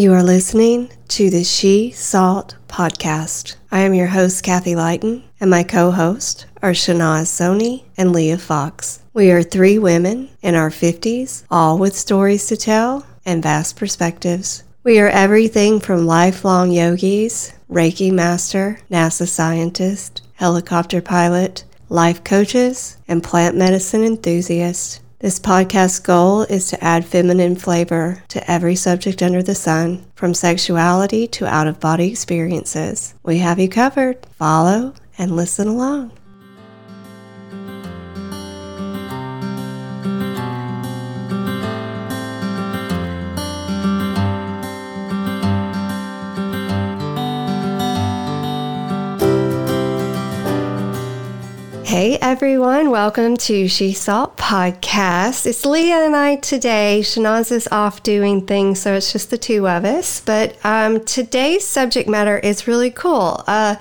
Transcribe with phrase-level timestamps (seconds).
[0.00, 3.56] You are listening to the She Salt podcast.
[3.70, 8.38] I am your host, Kathy Lighton, and my co host are Shanaz Soni and Leah
[8.38, 9.02] Fox.
[9.12, 14.62] We are three women in our 50s, all with stories to tell and vast perspectives.
[14.84, 23.22] We are everything from lifelong yogis, Reiki master, NASA scientist, helicopter pilot, life coaches, and
[23.22, 25.00] plant medicine enthusiasts.
[25.20, 30.32] This podcast's goal is to add feminine flavor to every subject under the sun, from
[30.32, 33.14] sexuality to out of body experiences.
[33.22, 34.24] We have you covered.
[34.38, 36.12] Follow and listen along.
[51.90, 55.44] Hey everyone, welcome to She Salt Podcast.
[55.44, 57.00] It's Leah and I today.
[57.02, 60.20] Shanaz is off doing things, so it's just the two of us.
[60.20, 63.42] But um, today's subject matter is really cool.
[63.44, 63.74] Uh,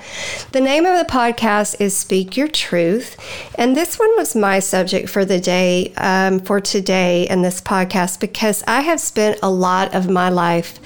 [0.54, 3.16] the name of the podcast is Speak Your Truth,
[3.60, 8.20] and this one was my subject for the day, um, for today in this podcast,
[8.20, 10.80] because I have spent a lot of my life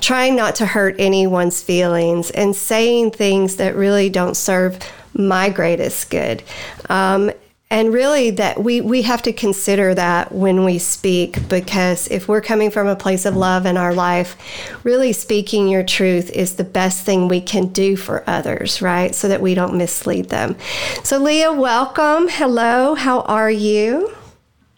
[0.00, 4.78] trying not to hurt anyone's feelings and saying things that really don't serve
[5.18, 6.42] my greatest good.
[6.88, 7.30] Um,
[7.68, 12.40] and really that we, we have to consider that when we speak because if we're
[12.40, 14.36] coming from a place of love in our life
[14.84, 19.16] really speaking your truth is the best thing we can do for others right?
[19.16, 20.56] So that we don't mislead them.
[21.02, 22.28] So leah welcome.
[22.28, 22.94] Hello.
[22.94, 24.15] How are you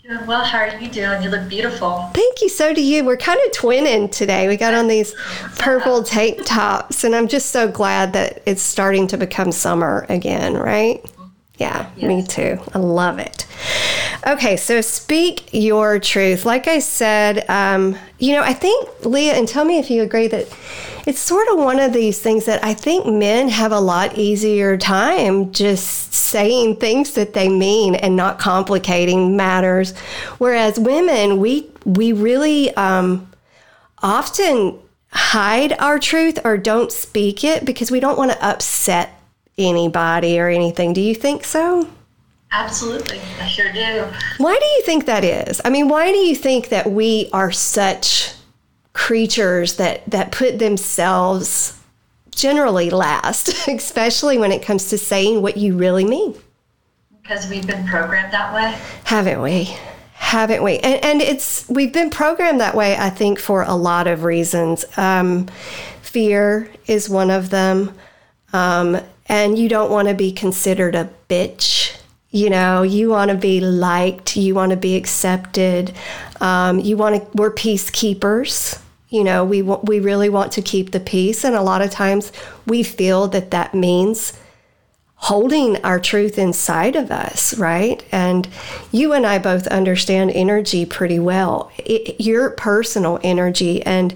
[0.09, 0.43] Doing well.
[0.43, 1.23] How are you doing?
[1.23, 2.09] You look beautiful.
[2.15, 2.49] Thank you.
[2.49, 3.05] So do you.
[3.05, 4.49] We're kind of twinning today.
[4.49, 5.13] We got on these
[5.59, 10.55] purple tank tops, and I'm just so glad that it's starting to become summer again,
[10.55, 11.05] right?
[11.59, 12.09] Yeah, yes.
[12.09, 12.59] me too.
[12.73, 13.47] I love it.
[14.27, 16.47] Okay, so speak your truth.
[16.47, 20.29] Like I said, um, you know, I think, Leah, and tell me if you agree
[20.29, 20.49] that
[21.09, 24.77] it's sort of one of these things that I think men have a lot easier
[24.77, 29.97] time just saying things that they mean and not complicating matters.
[30.37, 33.33] Whereas women, we, we really um,
[34.03, 34.79] often
[35.11, 39.19] hide our truth or don't speak it because we don't want to upset
[39.57, 40.93] anybody or anything.
[40.93, 41.89] Do you think so?
[42.53, 43.19] Absolutely.
[43.41, 44.05] I sure do.
[44.37, 45.59] Why do you think that is?
[45.65, 48.35] I mean, why do you think that we are such
[48.93, 51.79] creatures that that put themselves
[52.31, 56.35] generally last, especially when it comes to saying what you really mean?
[57.23, 58.79] Because we've been programmed that way.
[59.05, 59.77] Haven't we?
[60.15, 60.79] Haven't we?
[60.79, 64.85] And, and it's we've been programmed that way, I think, for a lot of reasons.
[64.97, 65.47] Um,
[66.03, 67.95] fear is one of them.
[68.53, 71.98] Um, and you don't want to be considered a bitch.
[72.31, 75.95] You know, you want to be liked, you want to be accepted,
[76.41, 78.81] um, you want to, we're peacekeepers.
[79.09, 81.43] You know, we, we really want to keep the peace.
[81.43, 82.31] And a lot of times
[82.67, 84.39] we feel that that means
[85.15, 88.05] holding our truth inside of us, right?
[88.13, 88.47] And
[88.93, 93.83] you and I both understand energy pretty well, it, your personal energy.
[93.83, 94.13] And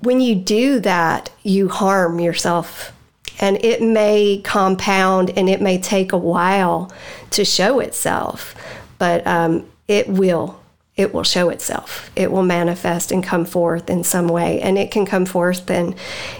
[0.00, 2.92] when you do that, you harm yourself
[3.40, 6.92] and it may compound and it may take a while
[7.30, 8.54] to show itself,
[8.98, 10.60] but um, it will.
[10.96, 12.10] It will show itself.
[12.16, 15.94] It will manifest and come forth in some way, and it can come forth in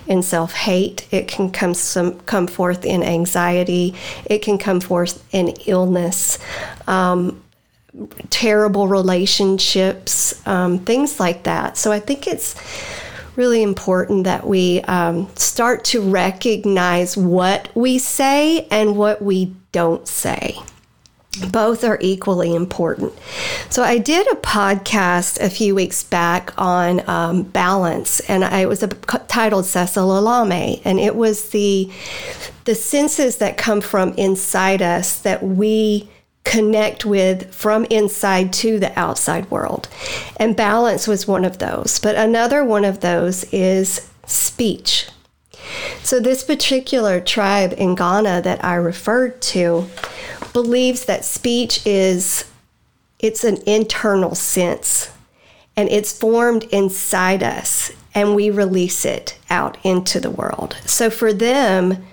[0.06, 1.06] in self hate.
[1.10, 3.94] It can come some come forth in anxiety.
[4.24, 6.38] It can come forth in illness.
[6.86, 7.42] Um,
[8.30, 11.76] terrible relationships, um, things like that.
[11.76, 12.54] So I think it's
[13.36, 20.08] really important that we um, start to recognize what we say and what we don't
[20.08, 20.56] say.
[21.50, 23.12] Both are equally important.
[23.68, 28.68] So, I did a podcast a few weeks back on um, balance, and I, it
[28.68, 31.92] was a, titled Seselelame, and it was the
[32.64, 36.08] the senses that come from inside us that we
[36.46, 39.88] connect with from inside to the outside world.
[40.38, 41.98] And balance was one of those.
[41.98, 45.08] But another one of those is speech.
[46.02, 49.88] So, this particular tribe in Ghana that I referred to
[50.52, 52.44] believes that speech is
[53.18, 55.10] it's an internal sense
[55.76, 60.76] and it's formed inside us and we release it out into the world.
[60.86, 62.06] So for them,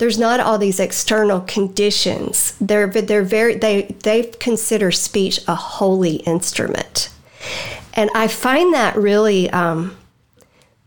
[0.00, 2.56] there's not all these external conditions.
[2.58, 7.10] They're they're very they they consider speech a holy instrument,
[7.92, 9.96] and I find that really um,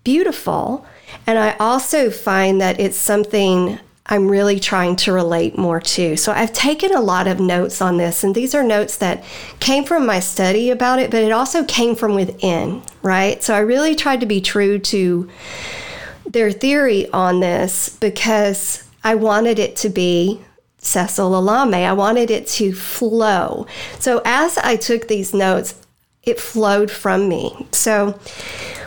[0.03, 0.85] beautiful.
[1.27, 3.77] And I also find that it's something
[4.07, 6.17] I'm really trying to relate more to.
[6.17, 9.23] So I've taken a lot of notes on this, and these are notes that
[9.59, 13.43] came from my study about it, but it also came from within, right?
[13.43, 15.29] So I really tried to be true to
[16.25, 20.41] their theory on this because I wanted it to be
[20.79, 21.85] Seselelame.
[21.85, 23.65] I wanted it to flow.
[23.99, 25.75] So as I took these notes,
[26.23, 27.67] it flowed from me.
[27.71, 28.19] So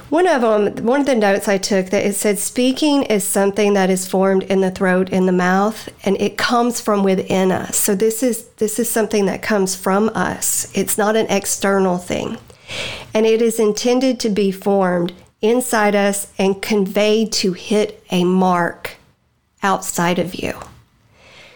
[0.08, 3.74] one of them, one of the notes I took that it said speaking is something
[3.74, 7.76] that is formed in the throat and the mouth and it comes from within us.
[7.76, 10.70] So this is this is something that comes from us.
[10.74, 12.38] It's not an external thing.
[13.12, 18.95] And it is intended to be formed inside us and conveyed to hit a mark
[19.66, 20.54] outside of you.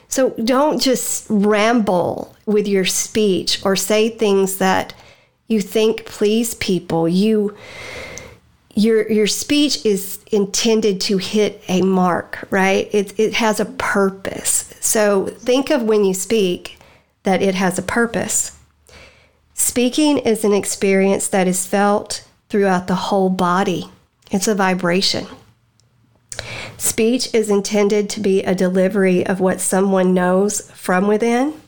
[0.08, 4.92] So don't just ramble with your speech or say things that
[5.46, 7.08] you think please people.
[7.08, 7.56] You
[8.74, 12.88] your your speech is intended to hit a mark, right?
[12.92, 14.74] It it has a purpose.
[14.80, 16.78] So think of when you speak
[17.22, 18.58] that it has a purpose.
[19.54, 23.90] Speaking is an experience that is felt throughout the whole body.
[24.30, 25.26] It's a vibration.
[26.76, 31.60] Speech is intended to be a delivery of what someone knows from within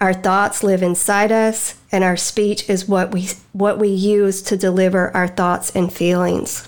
[0.00, 4.56] our thoughts live inside us, and our speech is what we, what we use to
[4.56, 6.66] deliver our thoughts and feelings.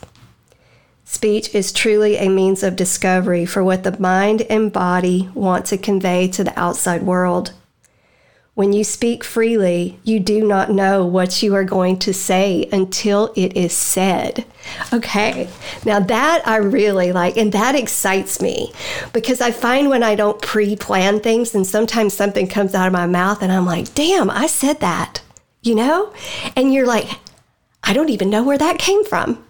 [1.07, 5.79] Speech is truly a means of discovery for what the mind and body want to
[5.79, 7.55] convey to the outside world.
[8.55, 13.33] When you speak freely, you do not know what you are going to say until
[13.35, 14.45] it is said.
[14.93, 15.49] Okay,
[15.87, 18.71] now that I really like, and that excites me
[19.15, 22.93] because I find when I don't pre plan things, and sometimes something comes out of
[22.93, 25.23] my mouth, and I'm like, damn, I said that,
[25.63, 26.13] you know?
[26.55, 27.09] And you're like,
[27.83, 29.43] I don't even know where that came from.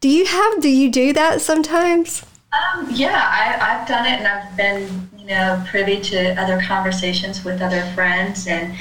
[0.00, 2.26] Do you have, do you do that sometimes?
[2.52, 7.60] Um, yeah, I, I've done it and I've been, know, privy to other conversations with
[7.62, 8.74] other friends and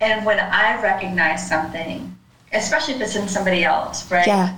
[0.00, 2.14] and when I recognize something,
[2.52, 4.26] especially if it's in somebody else, right?
[4.26, 4.54] Yeah.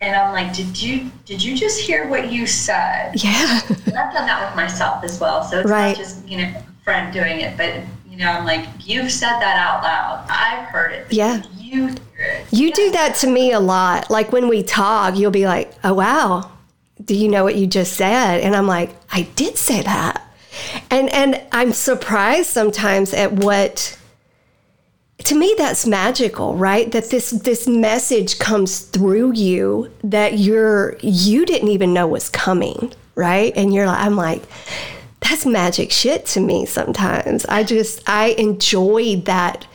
[0.00, 3.12] And I'm like, did you did you just hear what you said?
[3.16, 3.60] Yeah.
[3.68, 5.42] I've done that with myself as well.
[5.44, 5.88] So it's Right.
[5.88, 7.74] not just, you know, a friend doing it, but
[8.08, 10.24] you know, I'm like, you've said that out loud.
[10.28, 11.12] I've heard it.
[11.12, 11.42] Yeah.
[11.56, 12.46] You hear it.
[12.50, 14.10] You do that to me a lot.
[14.10, 16.50] Like when we talk, you'll be like, oh, wow,
[17.10, 18.38] do you know what you just said?
[18.38, 20.32] And I'm like, I did say that.
[20.92, 23.98] And, and I'm surprised sometimes at what,
[25.24, 26.92] to me, that's magical, right?
[26.92, 32.92] That this, this message comes through you that you're, you didn't even know was coming,
[33.16, 33.52] right?
[33.56, 34.44] And you're like, I'm like,
[35.18, 37.44] that's magic shit to me sometimes.
[37.46, 39.66] I just, I enjoy that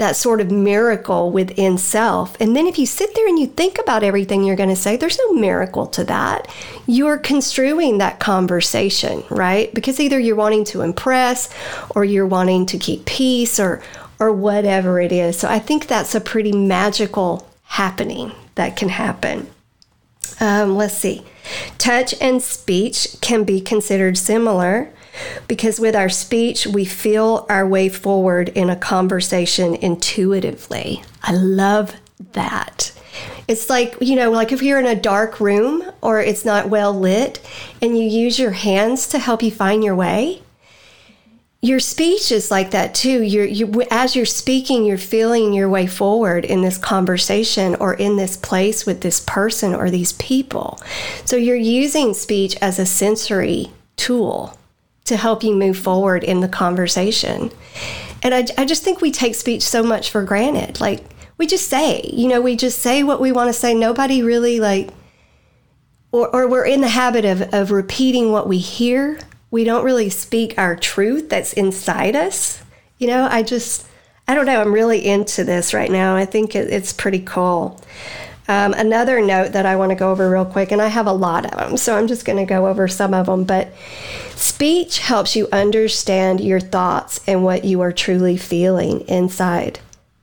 [0.00, 2.34] that sort of miracle within self.
[2.40, 4.96] And then if you sit there and you think about everything you're going to say,
[4.96, 6.48] there's no miracle to that.
[6.86, 9.72] You're construing that conversation, right?
[9.74, 11.54] Because either you're wanting to impress
[11.90, 13.82] or you're wanting to keep peace or
[14.18, 15.38] or whatever it is.
[15.38, 19.48] So I think that's a pretty magical happening that can happen.
[20.40, 21.24] Um, let's see.
[21.76, 24.92] Touch and speech can be considered similar
[25.48, 31.02] because with our speech, we feel our way forward in a conversation intuitively.
[31.22, 31.94] I love
[32.32, 32.92] that.
[33.48, 36.96] It's like, you know, like if you're in a dark room or it's not well
[36.96, 37.44] lit
[37.82, 40.42] and you use your hands to help you find your way.
[41.62, 43.22] Your speech is like that too.
[43.22, 48.16] You're, you, as you're speaking, you're feeling your way forward in this conversation or in
[48.16, 50.80] this place with this person or these people.
[51.24, 54.56] So you're using speech as a sensory tool
[55.04, 57.50] to help you move forward in the conversation.
[58.22, 60.80] And I, I just think we take speech so much for granted.
[60.80, 61.04] Like
[61.38, 63.74] we just say, you know, we just say what we want to say.
[63.74, 64.90] Nobody really like,
[66.12, 69.18] or, or we're in the habit of, of repeating what we hear.
[69.50, 72.62] We don't really speak our truth that's inside us.
[72.98, 73.86] You know, I just,
[74.28, 74.60] I don't know.
[74.60, 76.14] I'm really into this right now.
[76.14, 77.80] I think it, it's pretty cool.
[78.50, 81.12] Um, another note that I want to go over real quick, and I have a
[81.12, 83.44] lot of them, so I'm just going to go over some of them.
[83.44, 83.72] But
[84.34, 89.78] speech helps you understand your thoughts and what you are truly feeling inside.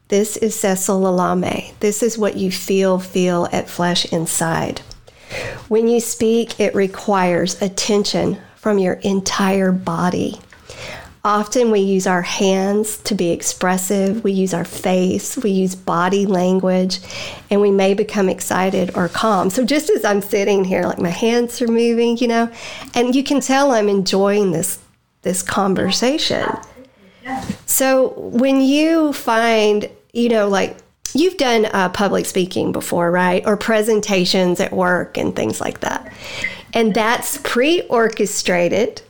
[0.10, 1.72] This is Seselelame.
[1.80, 4.82] This is what you feel, feel at flesh inside.
[5.70, 10.38] When you speak, it requires attention from your entire body.
[11.24, 16.26] Often we use our hands to be expressive, we use our face, we use body
[16.26, 17.00] language,
[17.50, 19.50] and we may become excited or calm.
[19.50, 22.52] So, just as I'm sitting here, like my hands are moving, you know,
[22.94, 24.80] and you can tell I'm enjoying this
[25.24, 26.48] this conversation.
[27.66, 30.78] So, when you find, you know, like
[31.14, 33.46] you've done uh, public speaking before, right?
[33.46, 36.14] Or presentations at work and things like that.
[36.74, 39.02] And that's pre orchestrated.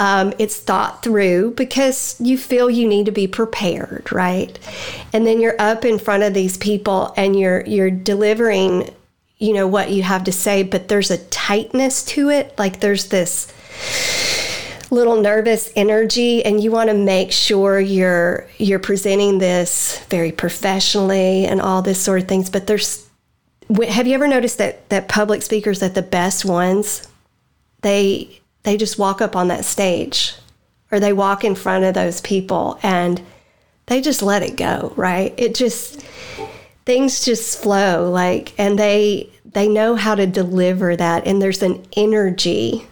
[0.00, 4.56] Um, it's thought through because you feel you need to be prepared, right?
[5.12, 8.94] And then you're up in front of these people and you're you're delivering,
[9.38, 12.56] you know, what you have to say, but there's a tightness to it.
[12.56, 13.52] Like there's this
[14.90, 21.44] little nervous energy and you want to make sure you're you're presenting this very professionally
[21.46, 23.06] and all this sort of things but there's
[23.88, 27.06] have you ever noticed that that public speakers that the best ones
[27.82, 30.34] they they just walk up on that stage
[30.90, 33.22] or they walk in front of those people and
[33.86, 36.02] they just let it go right it just
[36.84, 41.84] things just flow like and they they know how to deliver that and there's an
[41.96, 42.86] energy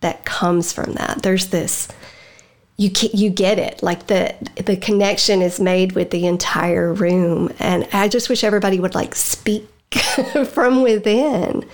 [0.00, 1.22] that comes from that.
[1.22, 1.88] There's this
[2.76, 4.34] you you get it like the
[4.64, 9.16] the connection is made with the entire room and I just wish everybody would like
[9.16, 9.68] speak
[10.46, 11.68] from within.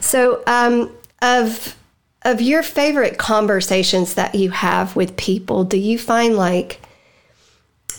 [0.00, 1.76] So um, of
[2.22, 6.80] of your favorite conversations that you have with people, do you find like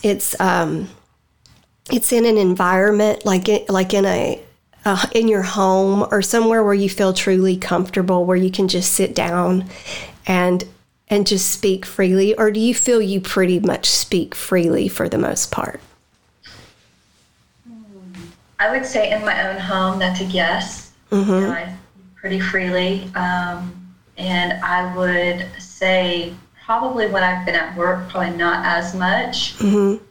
[0.02, 0.88] it's um,
[1.90, 4.40] it's in an environment like it, like in a
[4.84, 8.92] uh, in your home or somewhere where you feel truly comfortable, where you can just
[8.92, 9.68] sit down
[10.26, 10.64] and
[11.08, 15.18] and just speak freely, or do you feel you pretty much speak freely for the
[15.18, 15.80] most part?
[18.58, 20.92] I would say in my own home, that's a yes.
[21.10, 21.30] Mm-hmm.
[21.30, 21.76] You know, I
[22.14, 23.81] pretty freely, um,
[24.16, 29.58] and I would say probably when I've been at work, probably not as much.
[29.58, 30.04] Mm-hmm.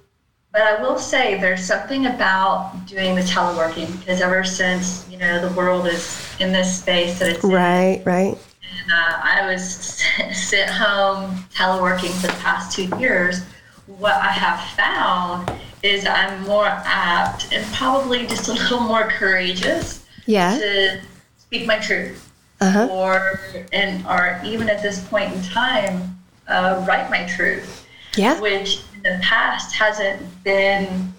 [0.52, 5.48] But I will say there's something about doing the teleworking because ever since you know
[5.48, 8.38] the world is in this space that it's right, in, right.
[8.62, 9.64] And uh, I was
[10.34, 13.44] sit home teleworking for the past two years.
[13.88, 15.52] What I have found
[15.84, 20.58] is I'm more apt and probably just a little more courageous yeah.
[20.58, 21.02] to
[21.38, 22.31] speak my truth,
[22.62, 22.88] uh-huh.
[22.92, 23.42] or
[23.74, 27.86] and or even at this point in time, uh, write my truth.
[28.16, 28.40] Yeah.
[28.40, 31.14] Which in the past hasn't been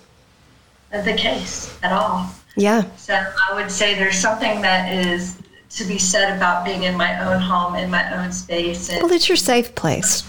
[0.91, 2.31] the case at all.
[2.57, 2.85] Yeah.
[2.97, 5.39] So I would say there's something that is
[5.71, 8.91] to be said about being in my own home, in my own space.
[8.91, 10.23] And, well, it's your safe place.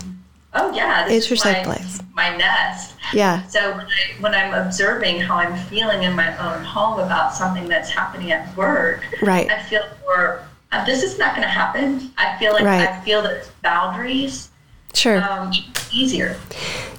[0.53, 1.99] Oh yeah, it's your my, safe place.
[2.13, 2.95] My nest.
[3.11, 3.45] Yeah.
[3.47, 7.67] So when, I, when I'm observing how I'm feeling in my own home about something
[7.67, 9.49] that's happening at work, right.
[9.51, 10.47] I feel more.
[10.73, 12.11] Uh, this is not going to happen.
[12.17, 12.89] I feel like right.
[12.89, 14.49] I feel that boundaries.
[14.93, 15.23] Sure.
[15.23, 15.51] Um,
[15.91, 16.35] easier.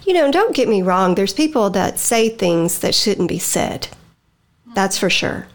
[0.05, 3.89] You know, don't get me wrong, there's people that say things that shouldn't be said.
[4.75, 5.49] That's for sure.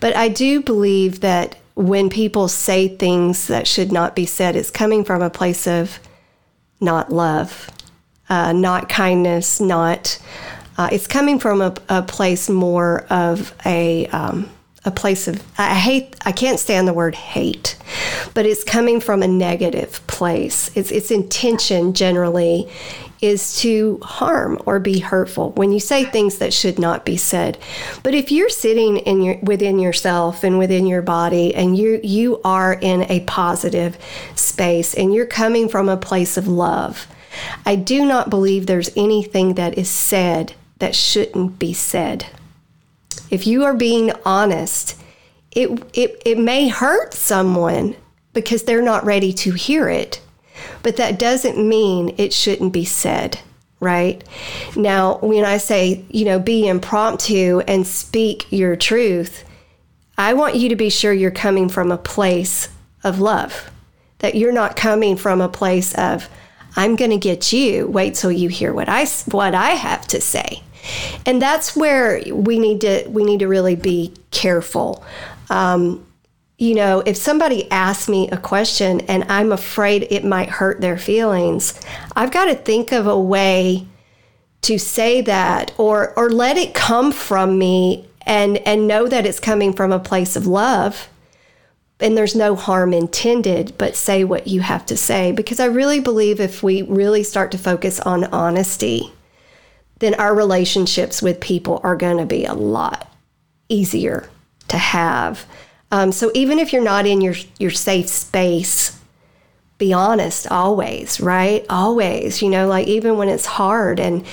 [0.00, 4.70] But I do believe that when people say things that should not be said, it's
[4.70, 5.98] coming from a place of
[6.80, 7.70] not love,
[8.28, 10.18] uh, not kindness, not.
[10.76, 14.50] Uh, it's coming from a, a, place more of a um,
[14.84, 17.76] a place of I hate I can't stand the word hate,
[18.34, 20.70] but it's coming from a negative place.
[20.76, 22.70] Its its intention generally
[23.22, 27.56] is to harm or be hurtful when you say things that should not be said.
[28.02, 32.40] But if you're sitting in your within yourself and within your body and you you
[32.44, 33.96] are in a positive
[34.34, 37.06] space and you're coming from a place of love,
[37.64, 42.26] I do not believe there's anything that is said that shouldn't be said.
[43.34, 44.96] If you are being honest,
[45.50, 47.96] it, it, it may hurt someone
[48.32, 50.22] because they're not ready to hear it,
[50.84, 53.40] but that doesn't mean it shouldn't be said,
[53.80, 54.22] right?
[54.76, 59.44] Now, when I say, you know, be impromptu and speak your truth,
[60.16, 62.68] I want you to be sure you're coming from a place
[63.02, 63.68] of love,
[64.20, 66.28] that you're not coming from a place of,
[66.76, 70.20] I'm going to get you, wait till you hear what I, what I have to
[70.20, 70.62] say.
[71.26, 75.04] And that's where we need to we need to really be careful.
[75.50, 76.06] Um,
[76.58, 80.96] you know, if somebody asks me a question and I'm afraid it might hurt their
[80.96, 81.80] feelings,
[82.14, 83.86] I've got to think of a way
[84.62, 89.40] to say that or or let it come from me and and know that it's
[89.40, 91.08] coming from a place of love
[92.00, 95.32] and there's no harm intended, but say what you have to say.
[95.32, 99.12] Because I really believe if we really start to focus on honesty,
[100.04, 103.10] then our relationships with people are going to be a lot
[103.68, 104.28] easier
[104.68, 105.46] to have.
[105.90, 108.98] Um, so even if you're not in your your safe space,
[109.78, 111.64] be honest always, right?
[111.70, 114.24] Always, you know, like even when it's hard, and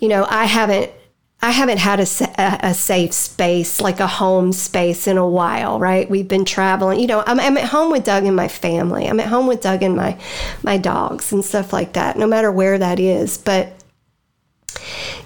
[0.00, 0.92] you know, I haven't
[1.40, 6.10] I haven't had a, a, safe space, like a home space in a while, right?
[6.10, 6.98] We've been traveling.
[6.98, 9.06] You know, I'm, I'm, at home with Doug and my family.
[9.06, 10.18] I'm at home with Doug and my,
[10.64, 13.38] my dogs and stuff like that, no matter where that is.
[13.38, 13.72] But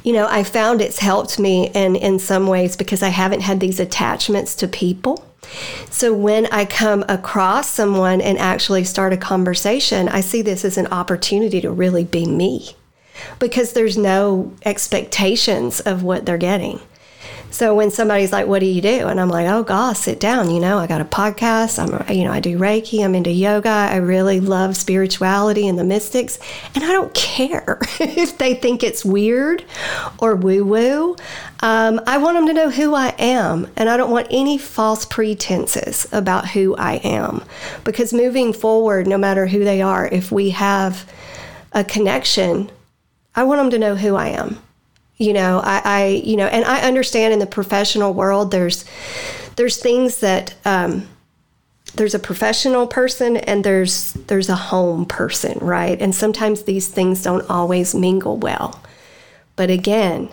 [0.03, 3.61] you know, I found it's helped me in, in some ways because I haven't had
[3.61, 5.25] these attachments to people.
[5.91, 10.79] So when I come across someone and actually start a conversation, I see this as
[10.79, 12.75] an opportunity to really be me
[13.39, 16.81] because there's no expectations of what they're getting.
[17.53, 20.51] So when somebody's like, "What do you do?" and I'm like, "Oh gosh, sit down.
[20.51, 21.79] You know, I got a podcast.
[21.79, 23.05] I'm, you know, I do Reiki.
[23.05, 23.69] I'm into yoga.
[23.69, 26.39] I really love spirituality and the mystics,
[26.75, 29.65] and I don't care if they think it's weird
[30.19, 31.17] or woo woo.
[31.61, 35.05] Um, I want them to know who I am, and I don't want any false
[35.05, 37.45] pretenses about who I am,
[37.85, 41.07] because moving forward, no matter who they are, if we have
[41.73, 42.71] a connection,
[43.35, 44.59] I want them to know who I am
[45.23, 48.85] you know I, I you know and i understand in the professional world there's
[49.57, 51.09] there's things that um,
[51.95, 56.01] there's a professional person and there's there's a home person right?
[56.01, 58.81] And sometimes these things don't always mingle well.
[59.57, 60.31] But again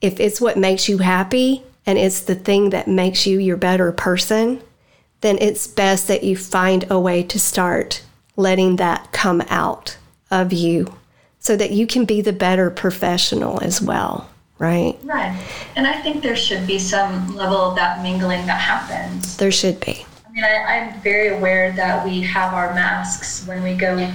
[0.00, 3.92] if it's what makes you happy and it's the thing that makes you your better
[3.92, 4.60] person
[5.20, 8.02] then it's best that you find a way to start
[8.36, 9.96] letting that come out
[10.30, 10.94] of you
[11.48, 14.28] so that you can be the better professional as well,
[14.58, 14.98] right?
[15.02, 15.34] Right.
[15.76, 19.38] And I think there should be some level of that mingling that happens.
[19.38, 20.04] There should be.
[20.26, 24.12] I mean, I, am very aware that we have our masks when we go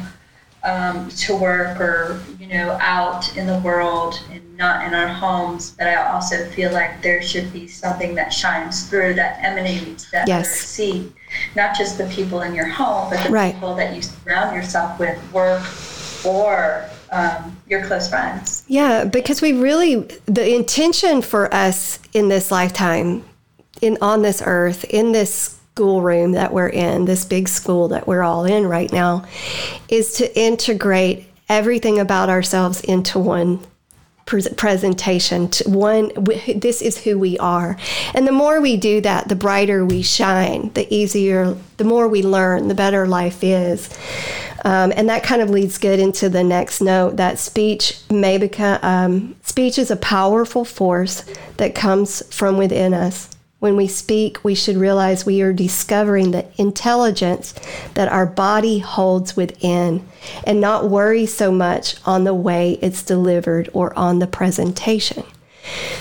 [0.64, 5.72] um, to work or, you know, out in the world and not in our homes.
[5.72, 10.28] But I also feel like there should be something that shines through, that emanates, that
[10.28, 10.52] yes.
[10.52, 11.12] see
[11.56, 13.56] not just the people in your home, but the right.
[13.56, 15.64] people that you surround yourself with, work
[16.24, 18.66] or um, your close friends.
[18.68, 23.24] Yeah, because we really the intention for us in this lifetime,
[23.82, 28.24] in on this earth, in this schoolroom that we're in, this big school that we're
[28.24, 29.26] all in right now,
[29.90, 33.60] is to integrate everything about ourselves into one
[34.26, 36.10] presentation to one
[36.56, 37.78] this is who we are
[38.14, 42.24] and the more we do that the brighter we shine the easier the more we
[42.24, 43.90] learn the better life is
[44.66, 48.80] um, and that kind of leads good into the next note that speech may become,
[48.82, 51.26] um, speech is a powerful force
[51.58, 53.33] that comes from within us.
[53.64, 57.54] When we speak, we should realize we are discovering the intelligence
[57.94, 60.06] that our body holds within
[60.46, 65.24] and not worry so much on the way it's delivered or on the presentation.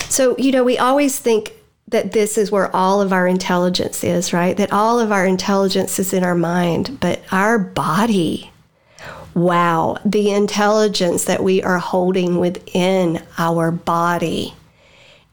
[0.08, 1.52] So, you know, we always think
[1.86, 4.56] that this is where all of our intelligence is, right?
[4.56, 8.50] That all of our intelligence is in our mind, but our body
[9.34, 14.52] wow, the intelligence that we are holding within our body.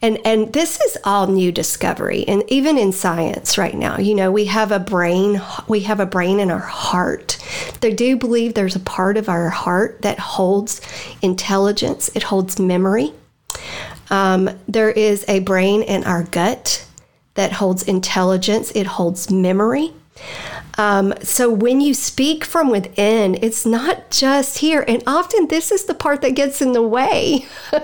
[0.02, 3.98] And, and this is all new discovery and even in science right now.
[3.98, 7.38] You know we have a brain we have a brain in our heart.
[7.82, 10.82] They do believe there's a part of our heart that holds
[11.22, 13.12] intelligence it holds memory.
[14.10, 16.86] Um, there is a brain in our gut
[17.34, 19.94] that holds intelligence it holds memory
[20.80, 24.86] um, so when you speak from within, it's not just here.
[24.88, 27.46] And often this is the part that gets in the way.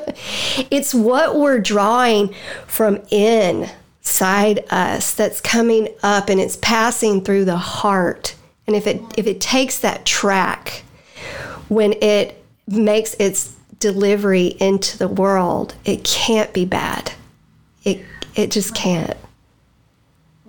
[0.71, 2.33] it's what we're drawing
[2.67, 8.33] from inside us that's coming up and it's passing through the heart.
[8.65, 10.83] And if it if it takes that track
[11.67, 17.11] when it makes its delivery into the world, it can't be bad.
[17.83, 18.05] It
[18.35, 19.17] it just can't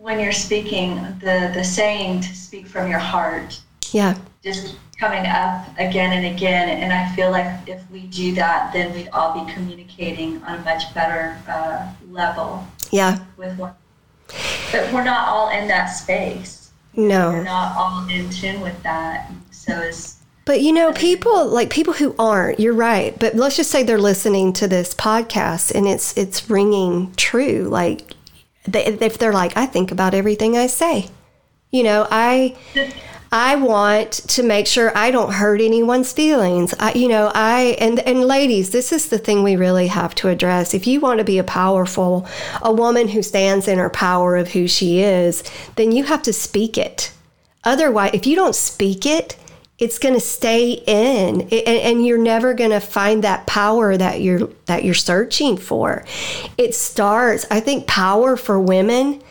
[0.06, 3.60] when you're speaking, the the saying to speak from your heart.
[3.90, 4.16] Yeah.
[4.40, 8.94] Just coming up again and again, and I feel like if we do that, then
[8.94, 12.64] we'd all be communicating on a much better uh, level.
[12.92, 13.18] Yeah.
[13.36, 13.74] With one,
[14.70, 16.70] but we're not all in that space.
[16.94, 17.30] No.
[17.30, 19.32] We're not all in tune with that.
[19.50, 23.18] So it's but you know, people like people who aren't, you're right.
[23.18, 27.64] But let's just say they're listening to this podcast and it's it's ringing true.
[27.64, 28.12] Like
[28.66, 31.08] they, if they're like, I think about everything I say.
[31.70, 32.56] You know, I
[33.32, 36.74] I want to make sure I don't hurt anyone's feelings.
[36.78, 40.28] I, you know, I and and ladies, this is the thing we really have to
[40.28, 40.74] address.
[40.74, 42.26] If you want to be a powerful,
[42.62, 45.42] a woman who stands in her power of who she is,
[45.74, 47.12] then you have to speak it.
[47.64, 49.36] Otherwise, if you don't speak it,
[49.78, 51.42] it's going to stay in.
[51.42, 56.04] And, and you're never going to find that power that you're that you're searching for.
[56.56, 59.22] It starts i think power for women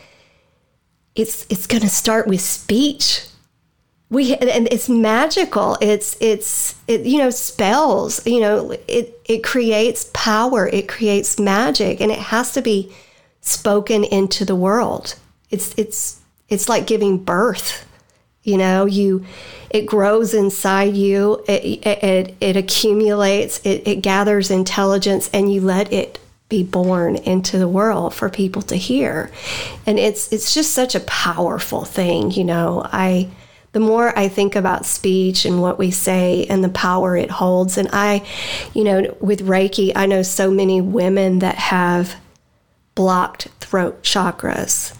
[1.16, 3.26] it's it's going to start with speech.
[4.08, 5.76] We and it's magical.
[5.80, 12.00] It's it's it you know spells you know it it creates power it creates magic
[12.00, 12.92] and it has to be
[13.40, 15.16] spoken into the world.
[15.50, 17.85] It's it's it's like giving birth
[18.46, 19.24] you know you
[19.70, 25.92] it grows inside you it, it, it accumulates it, it gathers intelligence and you let
[25.92, 29.30] it be born into the world for people to hear.
[29.84, 32.82] And it's it's just such a powerful thing, you know.
[32.84, 33.30] I
[33.72, 37.76] the more I think about speech and what we say and the power it holds
[37.76, 38.24] and I,
[38.74, 42.16] you know, with Reiki, I know so many women that have
[42.94, 44.96] blocked throat chakras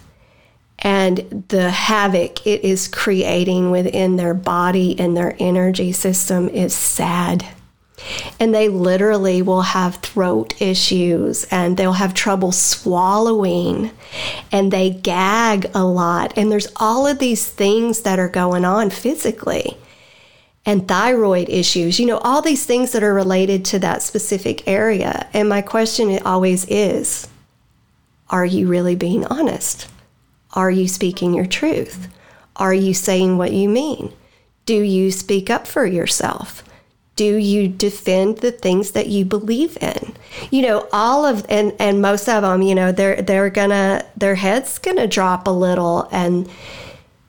[0.78, 7.46] and the havoc it is creating within their body and their energy system is sad
[8.38, 13.90] and they literally will have throat issues and they'll have trouble swallowing
[14.52, 16.36] and they gag a lot.
[16.36, 19.76] And there's all of these things that are going on physically
[20.64, 25.28] and thyroid issues, you know, all these things that are related to that specific area.
[25.32, 27.28] And my question always is
[28.28, 29.88] Are you really being honest?
[30.56, 32.08] Are you speaking your truth?
[32.56, 34.12] Are you saying what you mean?
[34.64, 36.64] Do you speak up for yourself?
[37.16, 40.14] do you defend the things that you believe in
[40.50, 44.34] you know all of and and most of them you know they're they're gonna their
[44.34, 46.48] heads gonna drop a little and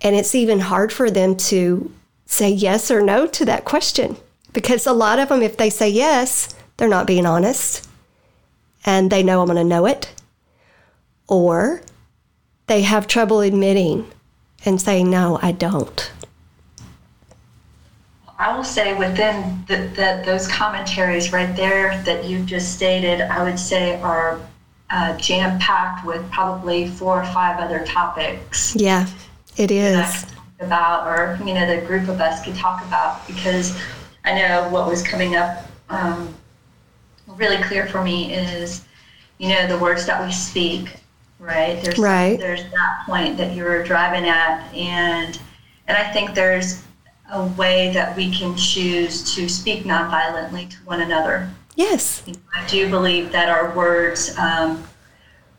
[0.01, 1.91] and it's even hard for them to
[2.25, 4.15] say yes or no to that question
[4.53, 7.87] because a lot of them if they say yes they're not being honest
[8.85, 10.13] and they know i'm gonna know it
[11.29, 11.81] or
[12.67, 14.10] they have trouble admitting
[14.65, 16.12] and saying no i don't
[18.39, 23.43] I will say within the, the, those commentaries right there that you just stated, I
[23.43, 24.39] would say are
[24.89, 28.75] uh, jam packed with probably four or five other topics.
[28.75, 29.08] Yeah,
[29.58, 30.25] it is.
[30.60, 33.80] About, or you know, the group of us could talk about because
[34.23, 36.34] I know what was coming up um,
[37.27, 38.86] really clear for me is,
[39.39, 40.95] you know, the words that we speak,
[41.39, 41.82] right?
[41.84, 42.39] There's right.
[42.39, 45.39] there's that point that you were driving at, and
[45.88, 46.84] and I think there's
[47.32, 51.50] a way that we can choose to speak nonviolently to one another.
[51.76, 52.23] Yes.
[52.56, 54.84] I do believe that our words um,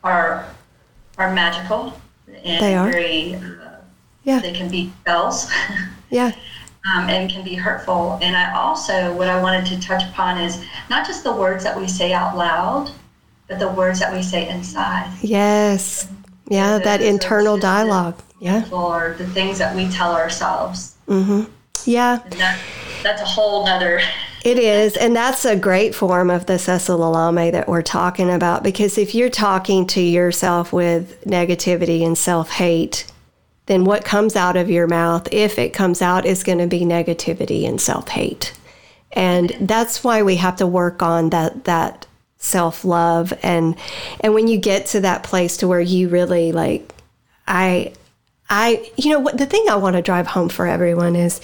[0.03, 0.45] are
[1.17, 1.99] are magical
[2.43, 2.91] and they are.
[2.91, 3.69] very uh,
[4.23, 4.39] yeah.
[4.39, 5.51] They can be spells.
[6.09, 6.31] yeah.
[6.93, 8.19] Um, and can be hurtful.
[8.21, 11.77] And I also, what I wanted to touch upon is not just the words that
[11.77, 12.91] we say out loud,
[13.49, 15.11] but the words that we say inside.
[15.21, 16.07] Yes.
[16.47, 18.21] Yeah, the, that internal dialogue.
[18.39, 18.69] Yeah.
[18.71, 20.95] Or the things that we tell ourselves.
[21.07, 21.51] Mm-hmm.
[21.85, 22.19] Yeah.
[22.29, 22.59] That,
[23.03, 23.99] that's a whole nother.
[24.45, 24.95] It is.
[24.95, 29.29] And that's a great form of the Seselelame that we're talking about because if you're
[29.29, 33.11] talking to yourself with negativity and self hate,
[33.65, 36.81] then what comes out of your mouth, if it comes out, is going to be
[36.81, 38.53] negativity and self hate.
[39.11, 42.05] And that's why we have to work on that, that
[42.39, 43.33] self love.
[43.43, 43.75] And,
[44.21, 46.93] and when you get to that place to where you really like,
[47.47, 47.93] I,
[48.49, 51.39] I, you know, what the thing I want to drive home for everyone is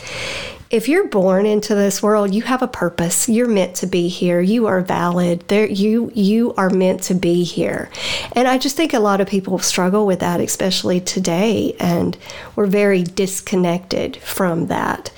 [0.71, 3.29] if you're born into this world, you have a purpose.
[3.29, 4.41] You're meant to be here.
[4.41, 5.47] You are valid.
[5.47, 7.89] There you you are meant to be here.
[8.34, 12.17] And I just think a lot of people struggle with that, especially today, and
[12.55, 15.12] we're very disconnected from that.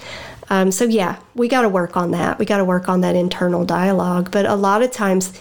[0.50, 2.40] Um, so yeah, we got to work on that.
[2.40, 4.32] We got to work on that internal dialogue.
[4.32, 5.38] But a lot of times,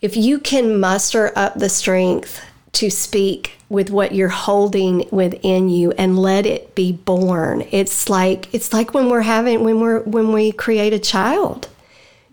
[0.00, 2.40] if you can muster up the strength
[2.72, 7.66] to speak with what you're holding within you and let it be born.
[7.70, 11.68] It's like it's like when we're having when we're when we create a child.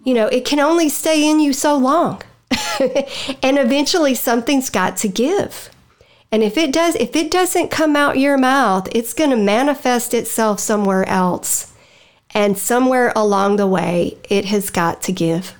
[0.03, 2.21] You know, it can only stay in you so long.
[3.41, 5.69] and eventually something's got to give.
[6.31, 10.13] And if it does if it doesn't come out your mouth, it's going to manifest
[10.13, 11.73] itself somewhere else.
[12.31, 15.55] And somewhere along the way, it has got to give.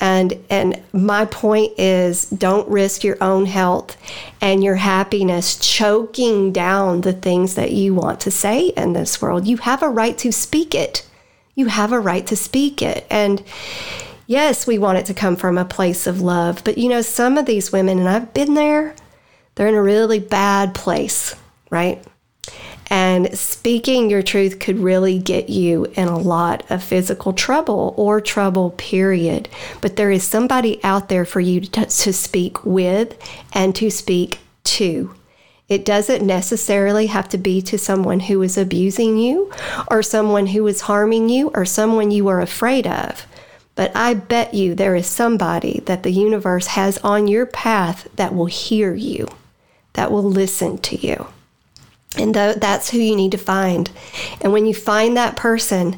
[0.00, 3.96] And and my point is don't risk your own health
[4.40, 9.46] and your happiness choking down the things that you want to say in this world.
[9.46, 11.04] You have a right to speak it.
[11.54, 13.06] You have a right to speak it.
[13.10, 13.42] And
[14.26, 17.36] yes, we want it to come from a place of love, but you know some
[17.36, 18.94] of these women and I've been there,
[19.58, 21.34] they're in a really bad place,
[21.68, 22.00] right?
[22.90, 28.20] And speaking your truth could really get you in a lot of physical trouble or
[28.20, 29.48] trouble, period.
[29.80, 33.18] But there is somebody out there for you to, to speak with
[33.52, 35.12] and to speak to.
[35.68, 39.52] It doesn't necessarily have to be to someone who is abusing you
[39.90, 43.26] or someone who is harming you or someone you are afraid of.
[43.74, 48.34] But I bet you there is somebody that the universe has on your path that
[48.34, 49.28] will hear you,
[49.98, 51.26] that will listen to you.
[52.16, 53.90] And th- that's who you need to find.
[54.40, 55.96] And when you find that person,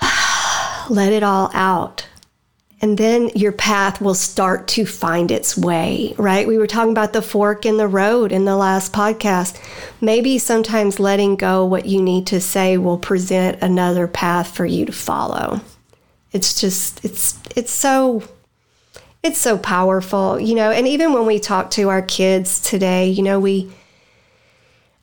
[0.88, 2.06] let it all out.
[2.80, 6.46] And then your path will start to find its way, right?
[6.46, 9.60] We were talking about the fork in the road in the last podcast.
[10.00, 14.86] Maybe sometimes letting go what you need to say will present another path for you
[14.86, 15.62] to follow.
[16.30, 18.22] It's just, it's, it's so,
[19.22, 20.70] it's so powerful, you know.
[20.70, 23.70] And even when we talk to our kids today, you know, we,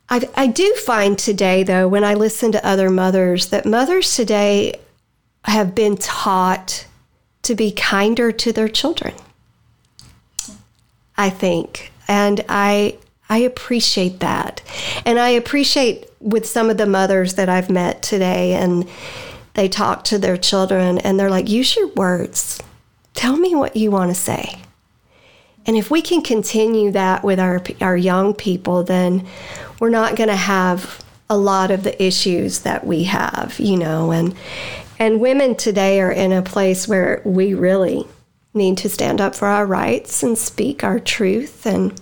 [0.10, 4.80] I, I do find today, though, when I listen to other mothers, that mothers today
[5.46, 6.86] have been taught
[7.44, 9.16] to be kinder to their children.
[11.18, 11.92] I think.
[12.08, 12.98] And I
[13.30, 14.62] I appreciate that.
[15.06, 18.90] And I appreciate with some of the mothers that I've met today and
[19.54, 22.60] they talk to their children and they're like, use your words.
[23.20, 24.62] Tell me what you want to say.
[25.66, 29.28] And if we can continue that with our, our young people, then
[29.78, 34.14] we're not going to have a lot of the issues that we have, you know.
[34.14, 34.34] And,
[35.00, 38.08] and women today are in a place where we really
[38.54, 42.00] need to stand up for our rights and speak our truth and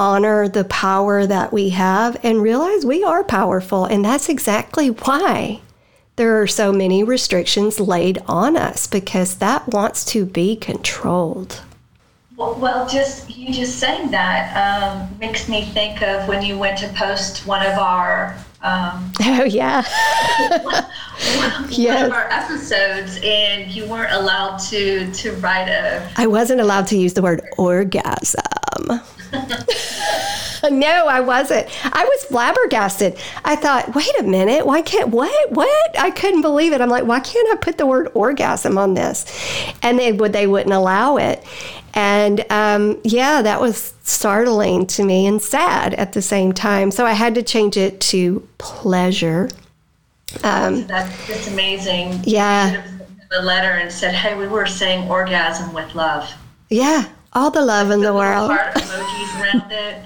[0.00, 3.84] honor the power that we have and realize we are powerful.
[3.84, 5.60] And that's exactly why
[6.16, 11.60] there are so many restrictions laid on us because that wants to be controlled.
[12.36, 16.78] Well, well just you just saying that um, makes me think of when you went
[16.78, 18.36] to post one of our.
[18.62, 19.82] Um, oh yeah.
[21.34, 22.06] one, yes.
[22.06, 26.08] of our episodes, and you weren't allowed to to write a.
[26.16, 29.00] I wasn't allowed to use the word orgasm.
[30.70, 31.68] no, I wasn't.
[31.84, 33.18] I was flabbergasted.
[33.44, 35.52] I thought, wait a minute, why can't what?
[35.52, 35.98] What?
[35.98, 36.80] I couldn't believe it.
[36.80, 39.24] I'm like, why can't I put the word orgasm on this?
[39.82, 41.44] And they would they wouldn't allow it.
[41.94, 46.90] And um, yeah, that was startling to me and sad at the same time.
[46.90, 49.48] So I had to change it to pleasure.
[50.42, 52.20] Um, That's just amazing.
[52.24, 52.84] Yeah.
[53.36, 56.32] A letter and said, "Hey, we were saying orgasm with love."
[56.68, 58.50] Yeah, all the love in the world.
[58.50, 59.24] emojis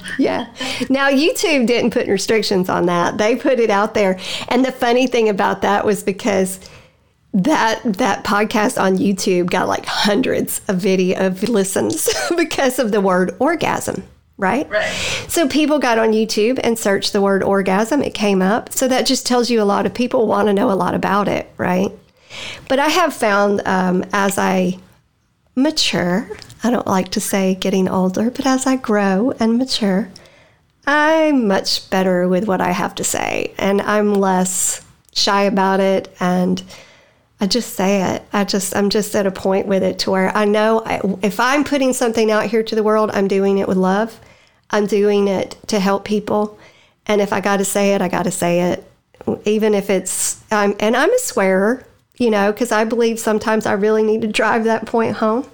[0.19, 0.47] yeah.
[0.89, 3.19] Now YouTube didn't put restrictions on that.
[3.19, 4.19] They put it out there.
[4.49, 6.59] And the funny thing about that was because
[7.35, 13.01] that that podcast on YouTube got like hundreds of video of listens because of the
[13.01, 14.03] word orgasm.
[14.39, 14.71] Right?
[14.71, 14.93] Right.
[15.27, 18.03] So people got on YouTube and searched the word orgasm.
[18.03, 18.73] It came up.
[18.73, 21.27] So that just tells you a lot of people want to know a lot about
[21.27, 21.91] it, right?
[22.69, 24.79] But I have found um, as I
[25.57, 26.31] mature,
[26.63, 30.11] I don't like to say getting older, but as I grow and mature,
[30.87, 36.15] I'm much better with what I have to say and I'm less shy about it
[36.19, 36.63] and
[37.41, 38.23] I just say it.
[38.33, 41.39] I just I'm just at a point with it to where I know I, if
[41.39, 44.19] I'm putting something out here to the world, I'm doing it with love.
[44.71, 46.59] I'm doing it to help people,
[47.07, 48.91] and if I got to say it, I got to say it,
[49.45, 53.73] even if it's I'm and I'm a swearer, you know, because I believe sometimes I
[53.73, 55.47] really need to drive that point home.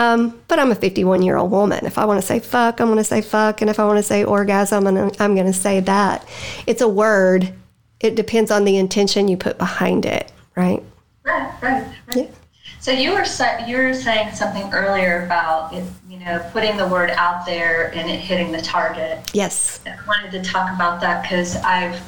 [0.00, 1.84] Um, but I'm a 51 year old woman.
[1.84, 3.60] If I want to say fuck, I'm going to say fuck.
[3.60, 6.26] And if I want to say orgasm, I'm going to say that.
[6.66, 7.52] It's a word.
[8.00, 10.82] It depends on the intention you put behind it, right?
[11.22, 12.16] Right, right, right.
[12.16, 12.26] Yeah.
[12.80, 13.26] So you were
[13.66, 15.74] you were saying something earlier about
[16.08, 19.30] you know putting the word out there and it hitting the target.
[19.34, 19.80] Yes.
[19.84, 22.00] I wanted to talk about that because I've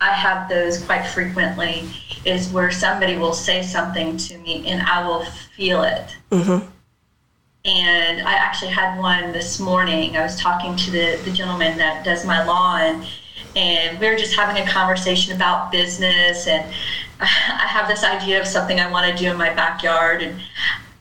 [0.00, 1.88] I have those quite frequently.
[2.24, 5.24] Is where somebody will say something to me and I will
[5.56, 6.16] feel it.
[6.30, 6.64] Mm-hmm
[7.64, 10.16] and I actually had one this morning.
[10.16, 13.04] I was talking to the, the gentleman that does my lawn,
[13.54, 16.46] and we were just having a conversation about business.
[16.46, 16.64] And
[17.20, 20.40] I have this idea of something I want to do in my backyard, and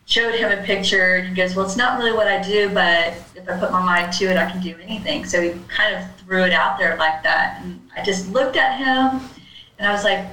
[0.06, 1.16] showed him a picture.
[1.16, 3.84] And he goes, "Well, it's not really what I do, but if I put my
[3.84, 6.98] mind to it, I can do anything." So he kind of threw it out there
[6.98, 9.30] like that, and I just looked at him,
[9.78, 10.26] and I was like,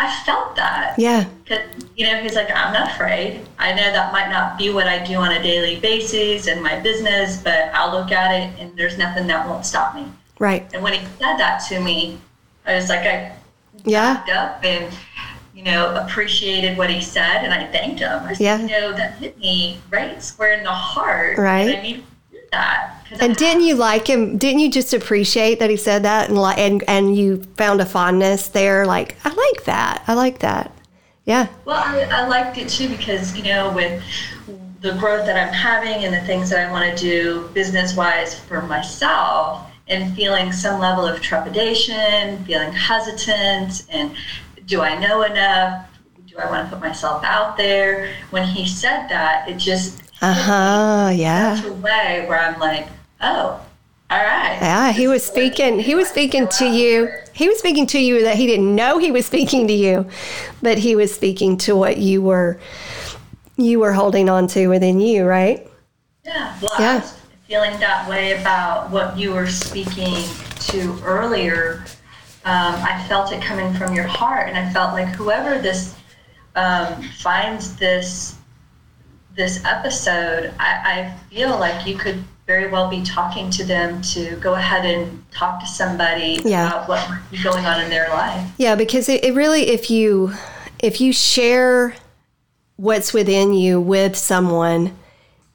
[0.00, 0.94] I felt that.
[0.98, 1.28] Yeah.
[1.44, 1.58] Cause,
[1.94, 3.46] you know, he's like, I'm not afraid.
[3.58, 6.80] I know that might not be what I do on a daily basis in my
[6.80, 10.06] business, but I'll look at it and there's nothing that won't stop me.
[10.38, 10.66] Right.
[10.72, 12.18] And when he said that to me,
[12.64, 13.36] I was like, I
[13.84, 14.24] yeah.
[14.32, 14.90] up and,
[15.54, 18.22] you know, appreciated what he said and I thanked him.
[18.22, 18.58] I said, yeah.
[18.62, 21.36] you know, that hit me right square in the heart.
[21.36, 21.76] Right.
[21.76, 22.02] I
[22.52, 22.96] that.
[23.20, 24.38] And didn't you like him?
[24.38, 27.86] Didn't you just appreciate that he said that and like and and you found a
[27.86, 28.86] fondness there?
[28.86, 30.04] Like I like that.
[30.06, 30.72] I like that.
[31.24, 31.48] Yeah.
[31.64, 34.02] Well, I, I liked it too because you know with
[34.80, 38.38] the growth that I'm having and the things that I want to do business wise
[38.38, 44.14] for myself and feeling some level of trepidation, feeling hesitant, and
[44.66, 45.86] do I know enough?
[46.26, 48.14] Do I want to put myself out there?
[48.30, 51.10] When he said that, it just uh huh.
[51.14, 51.68] Yeah.
[51.70, 52.88] Way where I'm like,
[53.20, 53.60] oh,
[54.10, 54.58] all right.
[54.60, 55.78] Yeah, he was speaking.
[55.78, 57.08] He was speaking to you.
[57.32, 60.08] He was speaking to you that he didn't know he was speaking to you,
[60.60, 62.58] but he was speaking to what you were
[63.56, 65.66] you were holding on to within you, right?
[66.24, 66.58] Yeah.
[66.60, 67.00] Well, yeah.
[67.46, 70.16] feeling that way about what you were speaking
[70.60, 71.84] to earlier.
[72.44, 75.94] Um, I felt it coming from your heart, and I felt like whoever this
[76.56, 78.36] um, finds this
[79.36, 84.36] this episode, I, I feel like you could very well be talking to them to
[84.36, 86.66] go ahead and talk to somebody yeah.
[86.66, 88.50] about what might be going on in their life.
[88.58, 90.32] Yeah, because it, it really, if you
[90.80, 91.94] if you share
[92.76, 94.96] what's within you with someone,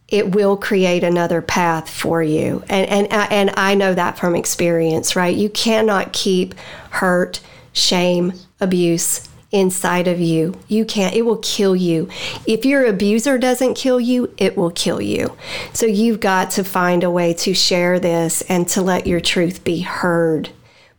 [0.08, 2.64] it will create another path for you.
[2.70, 5.36] And and uh, and I know that from experience, right?
[5.36, 6.56] You cannot keep
[6.92, 7.42] hurt,
[7.74, 10.60] shame, abuse inside of you.
[10.68, 12.10] You can't, it will kill you.
[12.46, 15.38] If your abuser doesn't kill you, it will kill you.
[15.74, 19.64] So you've got to find a way to share this and to let your truth
[19.64, 20.50] be heard.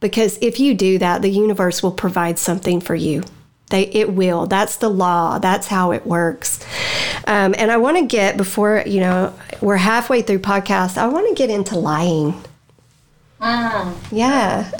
[0.00, 3.24] Because if you do that, the universe will provide something for you.
[3.70, 4.46] They, it will.
[4.46, 5.38] That's the law.
[5.38, 6.64] That's how it works.
[7.26, 10.96] Um, and I want to get before you know we're halfway through podcast.
[10.96, 12.34] I want to get into lying.
[13.40, 13.94] Mm.
[14.12, 14.70] Yeah,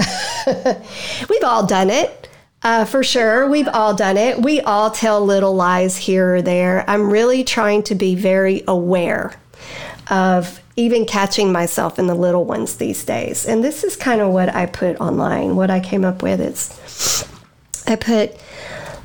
[1.29, 2.26] we've all done it.
[2.66, 3.48] Uh, for sure.
[3.48, 4.42] We've all done it.
[4.42, 6.85] We all tell little lies here or there.
[6.90, 9.35] I'm really trying to be very aware
[10.11, 13.46] of even catching myself in the little ones these days.
[13.46, 15.55] And this is kind of what I put online.
[15.55, 17.24] What I came up with is
[17.87, 18.37] I put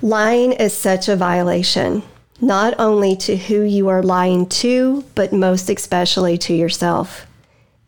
[0.01, 2.01] lying is such a violation,
[2.41, 7.27] not only to who you are lying to, but most especially to yourself.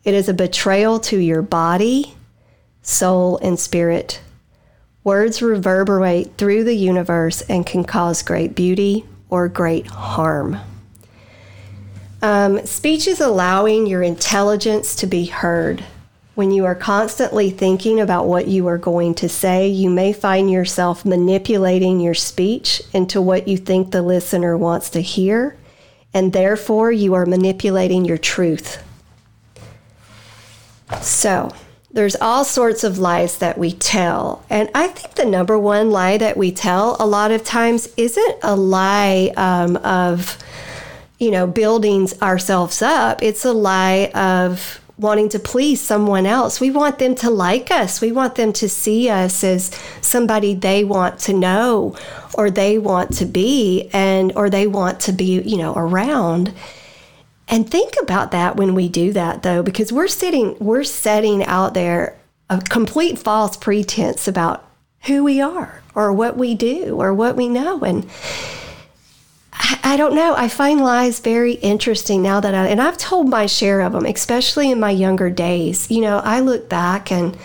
[0.04, 2.14] It is a betrayal to your body,
[2.82, 4.20] soul, and spirit.
[5.04, 10.58] Words reverberate through the universe and can cause great beauty or great harm.
[12.22, 15.84] Um, speech is allowing your intelligence to be heard.
[16.34, 20.50] When you are constantly thinking about what you are going to say, you may find
[20.50, 25.54] yourself manipulating your speech into what you think the listener wants to hear,
[26.14, 28.82] and therefore you are manipulating your truth.
[31.02, 31.52] So,
[31.94, 34.44] there's all sorts of lies that we tell.
[34.50, 38.38] And I think the number one lie that we tell a lot of times isn't
[38.42, 40.36] a lie um, of,
[41.20, 43.22] you know, building ourselves up.
[43.22, 46.60] It's a lie of wanting to please someone else.
[46.60, 48.00] We want them to like us.
[48.00, 51.96] We want them to see us as somebody they want to know
[52.34, 56.52] or they want to be and or they want to be, you know, around.
[57.48, 61.74] And think about that when we do that though, because we're sitting, we're setting out
[61.74, 62.16] there
[62.48, 64.68] a complete false pretense about
[65.02, 67.80] who we are or what we do or what we know.
[67.80, 68.08] And
[69.52, 70.34] I, I don't know.
[70.36, 74.06] I find lies very interesting now that I, and I've told my share of them,
[74.06, 75.90] especially in my younger days.
[75.90, 77.36] You know, I look back and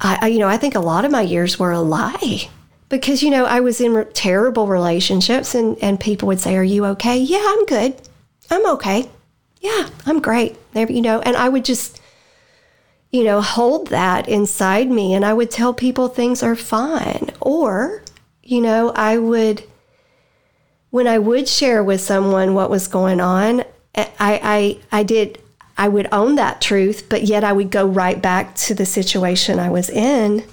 [0.00, 2.48] I, you know, I think a lot of my years were a lie
[2.88, 6.64] because, you know, I was in re- terrible relationships and, and people would say, Are
[6.64, 7.18] you okay?
[7.18, 8.00] Yeah, I'm good.
[8.50, 9.08] I'm okay.
[9.60, 10.56] Yeah, I'm great.
[10.72, 12.00] There, you know, and I would just,
[13.10, 17.30] you know, hold that inside me and I would tell people things are fine.
[17.40, 18.02] Or,
[18.42, 19.64] you know, I would,
[20.90, 25.42] when I would share with someone what was going on, I, I, I did,
[25.76, 29.58] I would own that truth, but yet I would go right back to the situation
[29.58, 30.44] I was in.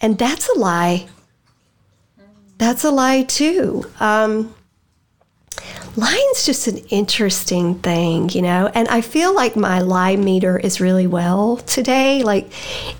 [0.00, 1.08] And that's a lie.
[2.58, 3.84] That's a lie too.
[3.98, 4.54] Um,
[5.96, 8.70] lying's just an interesting thing, you know.
[8.74, 12.22] And I feel like my lie meter is really well today.
[12.22, 12.46] Like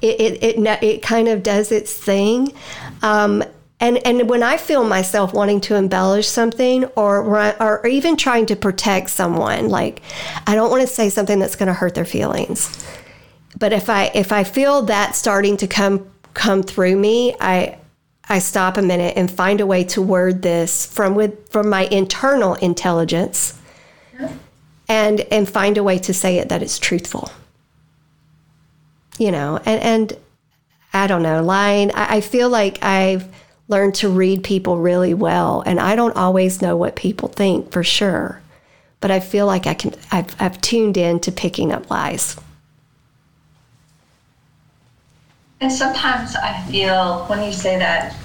[0.03, 2.53] it, it, it, it kind of does its thing.
[3.03, 3.43] Um,
[3.81, 8.57] and, and when I feel myself wanting to embellish something or, or even trying to
[8.57, 10.03] protect someone, like
[10.47, 12.87] I don't want to say something that's going to hurt their feelings.
[13.59, 17.79] But if I if I feel that starting to come come through me, I
[18.33, 21.85] I stop a minute and find a way to word this from with from my
[21.85, 23.61] internal intelligence
[24.88, 27.31] and and find a way to say it that it's truthful.
[29.18, 30.16] You know, and and
[30.95, 31.95] I don't know, lying.
[31.95, 33.27] I, I feel like I've
[33.68, 37.85] learned to read people really well, and I don't always know what people think for
[37.85, 38.40] sure,
[39.01, 39.92] but I feel like I can.
[40.11, 42.37] I've I've tuned in to picking up lies.
[45.62, 48.16] And sometimes I feel when you say that,